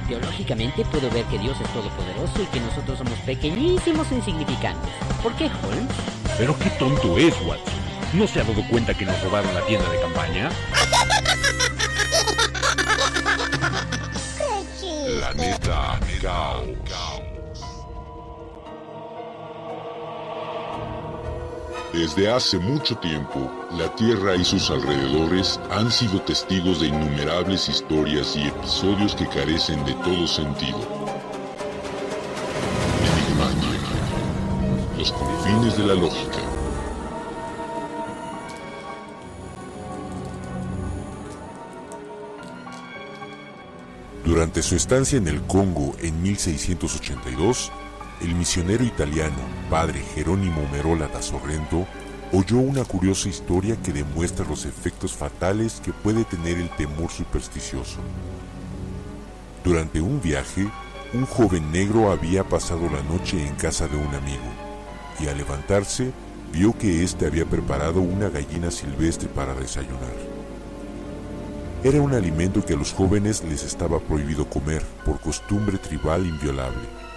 Biológicamente 0.09 0.83
puedo 0.85 1.07
ver 1.11 1.23
que 1.25 1.37
Dios 1.37 1.55
es 1.61 1.69
todopoderoso 1.71 2.41
y 2.41 2.45
que 2.47 2.59
nosotros 2.59 2.97
somos 2.97 3.13
pequeñísimos 3.19 4.11
e 4.11 4.15
insignificantes. 4.15 4.91
¿Por 5.21 5.35
qué, 5.35 5.45
Holmes? 5.45 5.87
Pero 6.35 6.57
qué 6.57 6.71
tonto 6.71 7.15
es, 7.19 7.35
Watson. 7.45 7.73
¿No 8.13 8.25
se 8.25 8.41
ha 8.41 8.43
dado 8.43 8.67
cuenta 8.69 8.95
que 8.95 9.05
nos 9.05 9.21
robaron 9.21 9.53
la 9.53 9.61
tienda 9.67 9.87
de 9.87 10.01
campaña? 10.01 10.49
La 15.19 15.33
neta, 15.33 15.99
Desde 21.93 22.29
hace 22.29 22.59
mucho 22.59 22.95
tiempo, 22.97 23.51
la 23.71 23.93
Tierra 23.95 24.35
y 24.35 24.45
sus 24.45 24.69
alrededores 24.69 25.59
han 25.71 25.91
sido 25.91 26.21
testigos 26.21 26.81
de 26.81 26.87
innumerables 26.87 27.67
historias 27.67 28.35
y 28.35 28.43
episodios 28.43 29.15
que 29.15 29.27
carecen 29.27 29.83
de 29.85 29.93
todo 29.95 30.27
sentido. 30.27 30.77
Enigmática. 33.01 34.97
Los 34.99 35.11
confines 35.11 35.77
de 35.79 35.87
la 35.87 35.95
lógica. 35.95 36.37
Durante 44.23 44.61
su 44.61 44.75
estancia 44.75 45.17
en 45.17 45.27
el 45.27 45.41
Congo 45.41 45.95
en 45.99 46.21
1682, 46.21 47.71
el 48.21 48.35
misionero 48.35 48.83
italiano, 48.83 49.37
padre 49.69 50.01
Jerónimo 50.13 50.67
Merola 50.71 51.07
da 51.07 51.21
Sorrento, 51.21 51.87
oyó 52.33 52.57
una 52.57 52.83
curiosa 52.83 53.29
historia 53.29 53.77
que 53.81 53.93
demuestra 53.93 54.45
los 54.45 54.65
efectos 54.65 55.13
fatales 55.13 55.81
que 55.83 55.93
puede 55.93 56.25
tener 56.25 56.57
el 56.57 56.69
temor 56.71 57.09
supersticioso. 57.11 57.99
Durante 59.63 60.01
un 60.01 60.21
viaje, 60.21 60.69
un 61.13 61.25
joven 61.25 61.71
negro 61.71 62.11
había 62.11 62.43
pasado 62.43 62.81
la 62.89 63.01
noche 63.03 63.45
en 63.45 63.55
casa 63.55 63.87
de 63.87 63.95
un 63.95 64.13
amigo, 64.13 64.43
y 65.19 65.27
al 65.27 65.37
levantarse, 65.37 66.11
vio 66.51 66.77
que 66.77 67.03
éste 67.03 67.25
había 67.25 67.45
preparado 67.45 68.01
una 68.01 68.29
gallina 68.29 68.69
silvestre 68.69 69.29
para 69.29 69.53
desayunar. 69.53 70.15
Era 71.83 72.01
un 72.01 72.13
alimento 72.13 72.65
que 72.65 72.73
a 72.73 72.77
los 72.77 72.91
jóvenes 72.91 73.43
les 73.43 73.63
estaba 73.63 73.99
prohibido 73.99 74.49
comer 74.49 74.83
por 75.05 75.21
costumbre 75.21 75.77
tribal 75.77 76.25
inviolable 76.25 77.08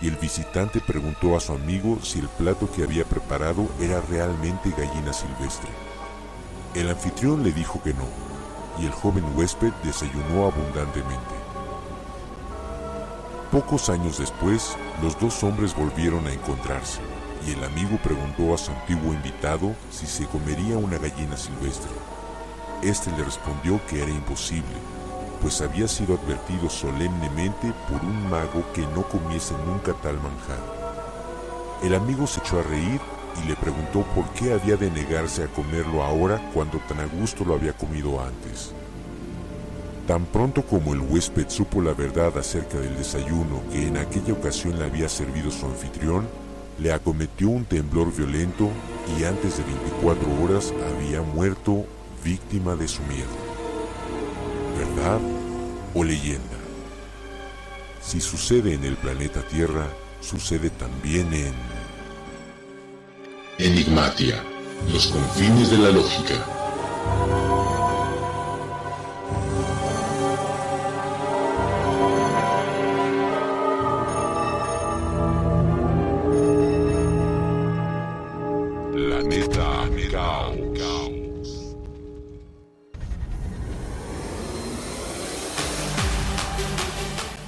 y 0.00 0.08
el 0.08 0.16
visitante 0.16 0.80
preguntó 0.80 1.36
a 1.36 1.40
su 1.40 1.52
amigo 1.52 1.98
si 2.02 2.18
el 2.18 2.28
plato 2.28 2.70
que 2.70 2.82
había 2.82 3.04
preparado 3.04 3.68
era 3.80 4.00
realmente 4.00 4.70
gallina 4.70 5.12
silvestre. 5.12 5.68
El 6.74 6.88
anfitrión 6.88 7.42
le 7.42 7.52
dijo 7.52 7.82
que 7.82 7.92
no, 7.92 8.06
y 8.78 8.86
el 8.86 8.92
joven 8.92 9.24
huésped 9.36 9.72
desayunó 9.84 10.46
abundantemente. 10.46 11.34
Pocos 13.50 13.90
años 13.90 14.18
después, 14.18 14.76
los 15.02 15.18
dos 15.18 15.42
hombres 15.42 15.74
volvieron 15.74 16.26
a 16.26 16.32
encontrarse, 16.32 17.00
y 17.46 17.52
el 17.52 17.64
amigo 17.64 17.98
preguntó 18.02 18.54
a 18.54 18.58
su 18.58 18.70
antiguo 18.70 19.12
invitado 19.12 19.74
si 19.90 20.06
se 20.06 20.26
comería 20.26 20.78
una 20.78 20.98
gallina 20.98 21.36
silvestre. 21.36 21.90
Este 22.82 23.10
le 23.10 23.24
respondió 23.24 23.80
que 23.88 24.02
era 24.02 24.10
imposible, 24.10 24.76
pues 25.40 25.60
había 25.60 25.88
sido 25.88 26.14
advertido 26.14 26.68
solemnemente 26.68 27.72
por 27.88 28.02
un 28.04 28.28
mago 28.28 28.64
que 28.74 28.82
no 28.82 29.02
comiese 29.08 29.54
nunca 29.66 29.92
tal 30.02 30.16
manjar. 30.16 30.80
El 31.82 31.94
amigo 31.94 32.26
se 32.26 32.40
echó 32.40 32.60
a 32.60 32.62
reír 32.62 33.00
y 33.42 33.48
le 33.48 33.56
preguntó 33.56 34.02
por 34.14 34.28
qué 34.30 34.52
había 34.52 34.76
de 34.76 34.90
negarse 34.90 35.44
a 35.44 35.48
comerlo 35.48 36.02
ahora 36.02 36.50
cuando 36.52 36.78
tan 36.78 37.00
a 37.00 37.06
gusto 37.06 37.44
lo 37.44 37.54
había 37.54 37.72
comido 37.72 38.20
antes. 38.20 38.72
Tan 40.06 40.24
pronto 40.26 40.62
como 40.62 40.92
el 40.92 41.00
huésped 41.00 41.48
supo 41.48 41.80
la 41.80 41.94
verdad 41.94 42.36
acerca 42.36 42.78
del 42.78 42.96
desayuno 42.96 43.62
que 43.70 43.86
en 43.86 43.96
aquella 43.96 44.32
ocasión 44.32 44.78
le 44.78 44.84
había 44.84 45.08
servido 45.08 45.50
su 45.50 45.66
anfitrión, 45.66 46.28
le 46.78 46.92
acometió 46.92 47.48
un 47.48 47.64
temblor 47.64 48.14
violento 48.14 48.68
y 49.16 49.24
antes 49.24 49.58
de 49.58 49.64
24 49.64 50.42
horas 50.42 50.72
había 50.94 51.22
muerto 51.22 51.84
víctima 52.24 52.74
de 52.74 52.88
su 52.88 53.02
miedo 53.04 53.49
verdad 54.70 55.20
o 55.94 56.04
leyenda. 56.04 56.58
Si 58.02 58.20
sucede 58.20 58.74
en 58.74 58.84
el 58.84 58.96
planeta 58.96 59.42
Tierra, 59.42 59.86
sucede 60.20 60.70
también 60.70 61.32
en... 61.32 61.54
Enigmatia, 63.58 64.42
los 64.92 65.08
confines 65.08 65.70
de 65.70 65.78
la 65.78 65.90
lógica. 65.90 66.34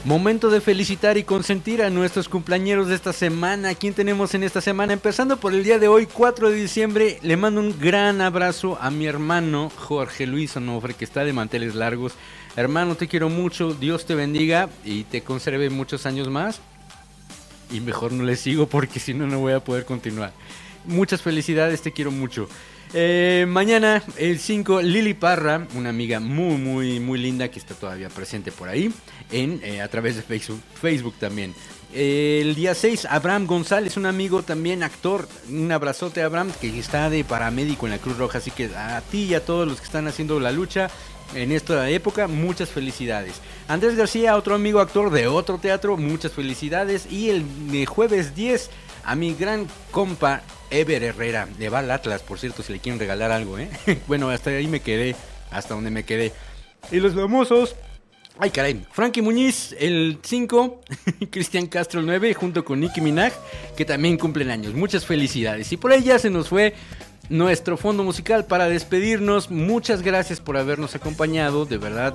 Momento 0.05 0.51
de 0.51 0.61
felicitar 0.61 1.17
y 1.17 1.23
consentir 1.23 1.81
a 1.81 1.89
nuestros 1.89 2.29
cumpleañeros 2.29 2.89
de 2.89 2.97
esta 2.97 3.13
semana. 3.13 3.77
¿Quién 3.77 3.95
tenemos 3.95 4.35
en 4.35 4.43
esta 4.43 4.61
semana? 4.61 4.93
Empezando 4.93 5.37
por 5.37 5.55
el 5.55 5.63
día 5.63 5.79
de 5.79 5.87
hoy, 5.87 6.07
4 6.07 6.51
de 6.51 6.57
diciembre, 6.57 7.21
le 7.23 7.37
mando 7.37 7.61
un 7.61 7.79
gran 7.79 8.21
abrazo 8.21 8.77
a 8.81 8.91
mi 8.91 9.07
hermano 9.07 9.71
Jorge 9.71 10.27
Luis 10.27 10.57
Onofre, 10.57 10.95
que 10.95 11.05
está 11.05 11.25
de 11.25 11.33
manteles 11.33 11.77
largos. 11.77 12.15
Hermano, 12.57 12.97
te 12.97 13.07
quiero 13.07 13.29
mucho, 13.29 13.75
Dios 13.75 14.05
te 14.05 14.17
bendiga 14.17 14.69
y 14.85 15.05
te 15.05 15.23
conserve 15.23 15.71
muchos 15.71 16.05
años 16.05 16.29
más. 16.29 16.61
Y 17.71 17.79
mejor 17.79 18.11
no 18.11 18.25
le 18.25 18.35
sigo 18.35 18.67
porque 18.67 18.99
si 18.99 19.15
no, 19.15 19.29
no 19.29 19.39
voy 19.39 19.53
a 19.53 19.61
poder 19.61 19.85
continuar. 19.85 20.33
Muchas 20.85 21.23
felicidades, 21.23 21.81
te 21.81 21.93
quiero 21.93 22.11
mucho. 22.11 22.49
Eh, 22.95 23.47
mañana, 23.49 24.03
el 24.19 24.39
5, 24.39 24.83
Lili 24.83 25.15
Parra, 25.15 25.67
una 25.75 25.89
amiga 25.89 26.21
muy, 26.21 26.59
muy, 26.59 27.01
muy 27.01 27.19
linda 27.19 27.51
que 27.51 27.59
está 27.59 27.75
todavía 27.75 28.11
presente 28.11 28.53
por 28.53 28.69
ahí, 28.69 28.93
en, 29.31 29.61
eh, 29.63 29.81
a 29.81 29.89
través 29.89 30.17
de 30.17 30.23
Facebook, 30.23 30.61
Facebook 30.81 31.15
también. 31.19 31.55
el 31.95 32.55
día 32.55 32.75
6, 32.75 33.07
Abraham 33.07 33.47
González, 33.47 33.97
un 33.99 34.07
amigo 34.07 34.43
también 34.43 34.83
actor. 34.83 35.29
Un 35.51 35.71
abrazote, 35.73 36.23
Abraham, 36.23 36.51
que 36.59 36.79
está 36.79 37.11
de 37.11 37.23
paramédico 37.23 37.87
en 37.87 37.93
la 37.93 37.99
Cruz 37.99 38.17
Roja. 38.17 38.39
Así 38.39 38.51
que 38.51 38.71
a 38.75 39.01
ti 39.03 39.25
y 39.25 39.35
a 39.35 39.45
todos 39.45 39.69
los 39.69 39.79
que 39.79 39.85
están 39.85 40.09
haciendo 40.09 40.41
la 40.41 40.53
lucha 40.53 40.89
en 41.35 41.53
esta 41.53 41.89
época, 41.91 42.29
muchas 42.29 42.71
felicidades. 42.71 43.35
Andrés 43.69 43.97
García, 43.97 44.37
otro 44.37 44.55
amigo 44.55 44.81
actor 44.81 45.11
de 45.11 45.27
otro 45.27 45.59
teatro, 45.59 45.97
muchas 45.97 46.33
felicidades. 46.33 47.11
Y 47.11 47.31
el 47.31 47.45
eh, 47.73 47.85
jueves 47.85 48.35
10, 48.35 48.71
a 49.05 49.15
mi 49.15 49.35
gran 49.35 49.67
compa 49.91 50.43
Ever 50.73 51.03
Herrera, 51.03 51.47
de 51.59 51.69
Val 51.69 51.91
Atlas, 51.91 52.23
por 52.23 52.39
cierto, 52.39 52.63
si 52.63 52.73
le 52.73 52.79
quieren 52.79 52.99
regalar 52.99 53.31
algo, 53.31 53.59
¿eh? 53.59 53.69
bueno, 54.07 54.31
hasta 54.31 54.51
ahí 54.51 54.67
me 54.67 54.81
quedé, 54.81 55.15
hasta 55.51 55.75
donde 55.75 55.91
me 55.91 56.05
quedé. 56.05 56.33
Y 56.91 56.97
los 56.97 57.15
famosos. 57.15 57.77
Ay, 58.39 58.51
caray. 58.51 58.85
Frankie 58.91 59.21
Muñiz, 59.21 59.77
el 59.79 60.19
5. 60.23 60.81
Cristian 61.31 61.67
Castro, 61.67 62.01
el 62.01 62.07
9. 62.07 62.35
Junto 62.35 62.65
con 62.65 62.81
Nicki 62.81 63.01
Minaj, 63.01 63.33
que 63.77 63.85
también 63.85 64.17
cumplen 64.17 64.51
años. 64.51 64.75
Muchas 64.75 65.05
felicidades. 65.05 65.71
Y 65.73 65.77
por 65.77 65.97
ya 66.03 66.19
se 66.19 66.31
nos 66.31 66.49
fue 66.49 66.75
nuestro 67.29 67.77
fondo 67.77 68.05
musical 68.05 68.45
para 68.45 68.69
despedirnos. 68.69 69.51
Muchas 69.51 70.03
gracias 70.03 70.41
por 70.41 70.57
habernos 70.57 70.95
acompañado, 70.95 71.65
de 71.65 71.79
verdad 71.79 72.15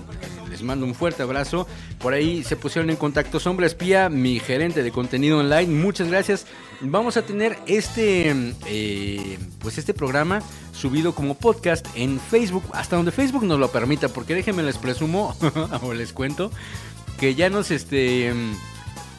les 0.50 0.62
mando 0.64 0.86
un 0.86 0.96
fuerte 0.96 1.24
abrazo. 1.24 1.68
Por 2.00 2.14
ahí 2.14 2.44
se 2.44 2.56
pusieron 2.56 2.90
en 2.90 2.96
contacto 2.96 3.40
Sombra 3.40 3.66
Espía, 3.66 4.10
mi 4.10 4.40
gerente 4.40 4.84
de 4.84 4.92
contenido 4.92 5.40
online. 5.40 5.68
Muchas 5.68 6.08
gracias. 6.08 6.46
Vamos 6.82 7.18
a 7.18 7.24
tener 7.24 7.58
este, 7.66 8.54
eh, 8.66 9.40
pues 9.60 9.78
este 9.78 9.94
programa 9.94 10.42
subido 10.74 11.14
como 11.14 11.36
podcast 11.36 11.86
en 11.96 12.20
Facebook, 12.20 12.64
hasta 12.74 12.96
donde 12.96 13.12
Facebook 13.12 13.44
nos 13.44 13.60
lo 13.60 13.72
permita, 13.72 14.10
porque 14.10 14.36
déjenme 14.36 14.64
les 14.64 14.78
presumo 14.78 15.36
o 15.82 15.94
les 15.94 16.14
cuento 16.14 16.52
que 17.20 17.36
ya 17.36 17.50
nos 17.50 17.72
este 17.72 18.32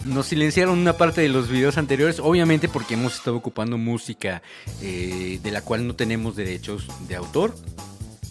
nos 0.05 0.27
silenciaron 0.27 0.79
una 0.79 0.97
parte 0.97 1.21
de 1.21 1.29
los 1.29 1.49
videos 1.49 1.79
anteriores, 1.79 2.21
obviamente 2.21 2.69
porque 2.69 2.95
hemos 2.95 3.17
estado 3.17 3.37
ocupando 3.37 3.79
música 3.79 4.43
eh, 4.81 5.41
de 5.43 5.51
la 5.51 5.63
cual 5.63 5.87
no 5.87 5.95
tenemos 5.95 6.37
derechos 6.37 6.89
de 7.09 7.17
autor. 7.17 7.55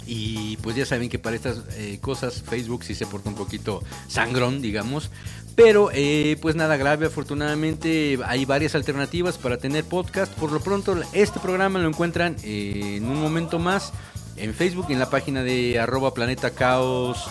Y 0.09 0.55
pues 0.57 0.77
ya 0.77 0.85
saben 0.85 1.09
que 1.09 1.19
para 1.19 1.35
estas 1.35 1.63
eh, 1.77 1.99
cosas 1.99 2.41
Facebook 2.41 2.85
sí 2.85 2.95
se 2.95 3.05
porta 3.05 3.29
un 3.29 3.35
poquito 3.35 3.83
sangrón, 4.07 4.61
digamos. 4.61 5.11
Pero 5.55 5.89
eh, 5.93 6.37
pues 6.41 6.55
nada 6.55 6.77
grave, 6.77 7.07
afortunadamente 7.07 8.17
hay 8.25 8.45
varias 8.45 8.75
alternativas 8.75 9.37
para 9.37 9.57
tener 9.57 9.83
podcast. 9.83 10.31
Por 10.33 10.51
lo 10.51 10.61
pronto 10.61 10.95
este 11.11 11.39
programa 11.39 11.79
lo 11.79 11.89
encuentran 11.89 12.37
en 12.43 13.03
un 13.05 13.19
momento 13.19 13.59
más 13.59 13.91
en 14.37 14.53
Facebook, 14.53 14.85
en 14.89 14.99
la 14.99 15.09
página 15.09 15.43
de 15.43 15.79
arroba 15.79 16.13
planeta 16.13 16.51
caos 16.51 17.27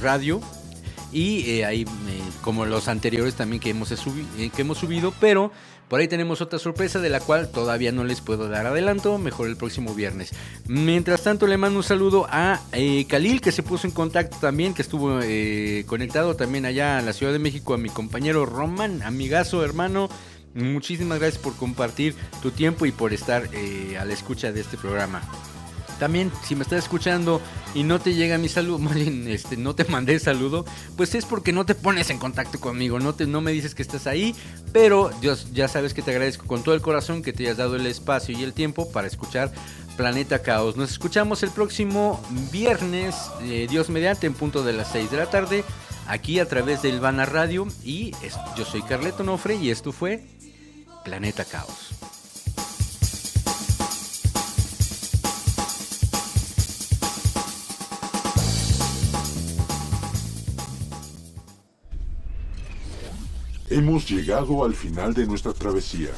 radio 0.00 0.40
y 1.12 1.50
eh, 1.50 1.64
ahí, 1.64 1.82
eh, 1.82 2.20
como 2.42 2.66
los 2.66 2.88
anteriores 2.88 3.34
también 3.34 3.60
que 3.60 3.70
hemos, 3.70 3.90
eh, 3.90 4.50
que 4.54 4.62
hemos 4.62 4.78
subido, 4.78 5.12
pero 5.20 5.50
por 5.88 6.00
ahí 6.00 6.06
tenemos 6.06 6.40
otra 6.40 6.58
sorpresa 6.60 7.00
de 7.00 7.08
la 7.08 7.18
cual 7.18 7.50
todavía 7.50 7.90
no 7.90 8.04
les 8.04 8.20
puedo 8.20 8.48
dar 8.48 8.66
adelanto, 8.66 9.18
mejor 9.18 9.48
el 9.48 9.56
próximo 9.56 9.92
viernes. 9.92 10.30
Mientras 10.66 11.24
tanto 11.24 11.48
le 11.48 11.56
mando 11.56 11.78
un 11.78 11.82
saludo 11.82 12.26
a 12.30 12.60
Khalil 13.08 13.40
que 13.40 13.50
se 13.50 13.64
puso 13.64 13.88
en 13.88 13.92
contacto 13.92 14.36
también, 14.40 14.72
que 14.72 14.82
estuvo 14.82 15.18
conectado 15.86 16.36
también 16.36 16.64
allá 16.64 17.00
en 17.00 17.06
la 17.06 17.12
Ciudad 17.12 17.32
de 17.32 17.40
México, 17.40 17.74
a 17.74 17.78
mi 17.78 17.88
compañero 17.88 18.46
Roman, 18.46 19.02
amigazo, 19.02 19.64
hermano. 19.64 20.08
Muchísimas 20.54 21.18
gracias 21.18 21.42
por 21.42 21.56
compartir 21.56 22.14
tu 22.40 22.52
tiempo 22.52 22.86
y 22.86 22.92
por 22.92 23.12
estar 23.12 23.48
a 23.98 24.04
la 24.04 24.12
escucha 24.12 24.52
de 24.52 24.60
este 24.60 24.76
programa. 24.76 25.22
También, 25.98 26.32
si 26.44 26.54
me 26.54 26.62
estás 26.62 26.78
escuchando 26.78 27.42
y 27.74 27.82
no 27.82 28.00
te 28.00 28.14
llega 28.14 28.38
mi 28.38 28.48
saludo, 28.48 28.78
más 28.80 28.94
bien 28.94 29.26
este, 29.28 29.56
no 29.56 29.74
te 29.74 29.84
mandé 29.84 30.18
saludo, 30.18 30.64
pues 30.96 31.14
es 31.14 31.24
porque 31.24 31.52
no 31.52 31.66
te 31.66 31.74
pones 31.74 32.10
en 32.10 32.18
contacto 32.18 32.60
conmigo, 32.60 32.98
no, 32.98 33.14
te, 33.14 33.26
no 33.26 33.40
me 33.40 33.52
dices 33.52 33.74
que 33.74 33.82
estás 33.82 34.06
ahí, 34.06 34.34
pero 34.72 35.10
Dios, 35.20 35.52
ya 35.52 35.68
sabes 35.68 35.94
que 35.94 36.02
te 36.02 36.10
agradezco 36.10 36.46
con 36.46 36.62
todo 36.62 36.74
el 36.74 36.80
corazón 36.80 37.22
que 37.22 37.32
te 37.32 37.44
hayas 37.44 37.56
dado 37.56 37.76
el 37.76 37.86
espacio 37.86 38.38
y 38.38 38.42
el 38.42 38.52
tiempo 38.52 38.90
para 38.90 39.06
escuchar 39.06 39.52
Planeta 39.96 40.40
Caos. 40.40 40.76
Nos 40.76 40.92
escuchamos 40.92 41.42
el 41.42 41.50
próximo 41.50 42.22
viernes, 42.50 43.14
eh, 43.42 43.66
Dios 43.68 43.90
mediante, 43.90 44.26
en 44.26 44.32
punto 44.32 44.62
de 44.62 44.72
las 44.72 44.92
6 44.92 45.10
de 45.10 45.16
la 45.18 45.28
tarde, 45.28 45.62
aquí 46.06 46.38
a 46.38 46.48
través 46.48 46.80
del 46.80 46.94
Ivana 46.94 47.26
Radio. 47.26 47.66
Y 47.84 48.12
yo 48.56 48.64
soy 48.64 48.80
Carleto 48.80 49.24
Nofre 49.24 49.56
y 49.56 49.70
esto 49.70 49.92
fue 49.92 50.24
Planeta 51.04 51.44
Caos. 51.44 51.89
Hemos 63.72 64.10
llegado 64.10 64.64
al 64.64 64.74
final 64.74 65.14
de 65.14 65.24
nuestra 65.28 65.52
travesía. 65.52 66.08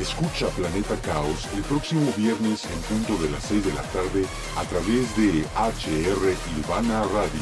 Escucha 0.00 0.46
Planeta 0.50 0.94
Caos 1.02 1.48
el 1.56 1.62
próximo 1.62 2.12
viernes 2.16 2.64
en 2.64 2.80
punto 2.82 3.20
de 3.20 3.28
las 3.30 3.42
6 3.42 3.66
de 3.66 3.74
la 3.74 3.82
tarde 3.82 4.24
a 4.56 4.62
través 4.66 5.16
de 5.16 5.44
HR 5.56 6.36
Ilvana 6.58 7.02
Radio. 7.02 7.40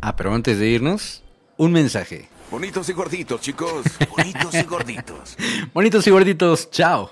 Ah, 0.00 0.16
pero 0.16 0.32
antes 0.32 0.58
de 0.58 0.68
irnos, 0.68 1.22
un 1.58 1.72
mensaje. 1.72 2.30
Bonitos 2.50 2.88
y 2.88 2.92
gorditos, 2.92 3.40
chicos. 3.40 3.84
Bonitos 4.16 4.54
y 4.54 4.62
gorditos. 4.62 5.36
Bonitos 5.74 6.06
y 6.06 6.10
gorditos. 6.10 6.70
Chao. 6.70 7.04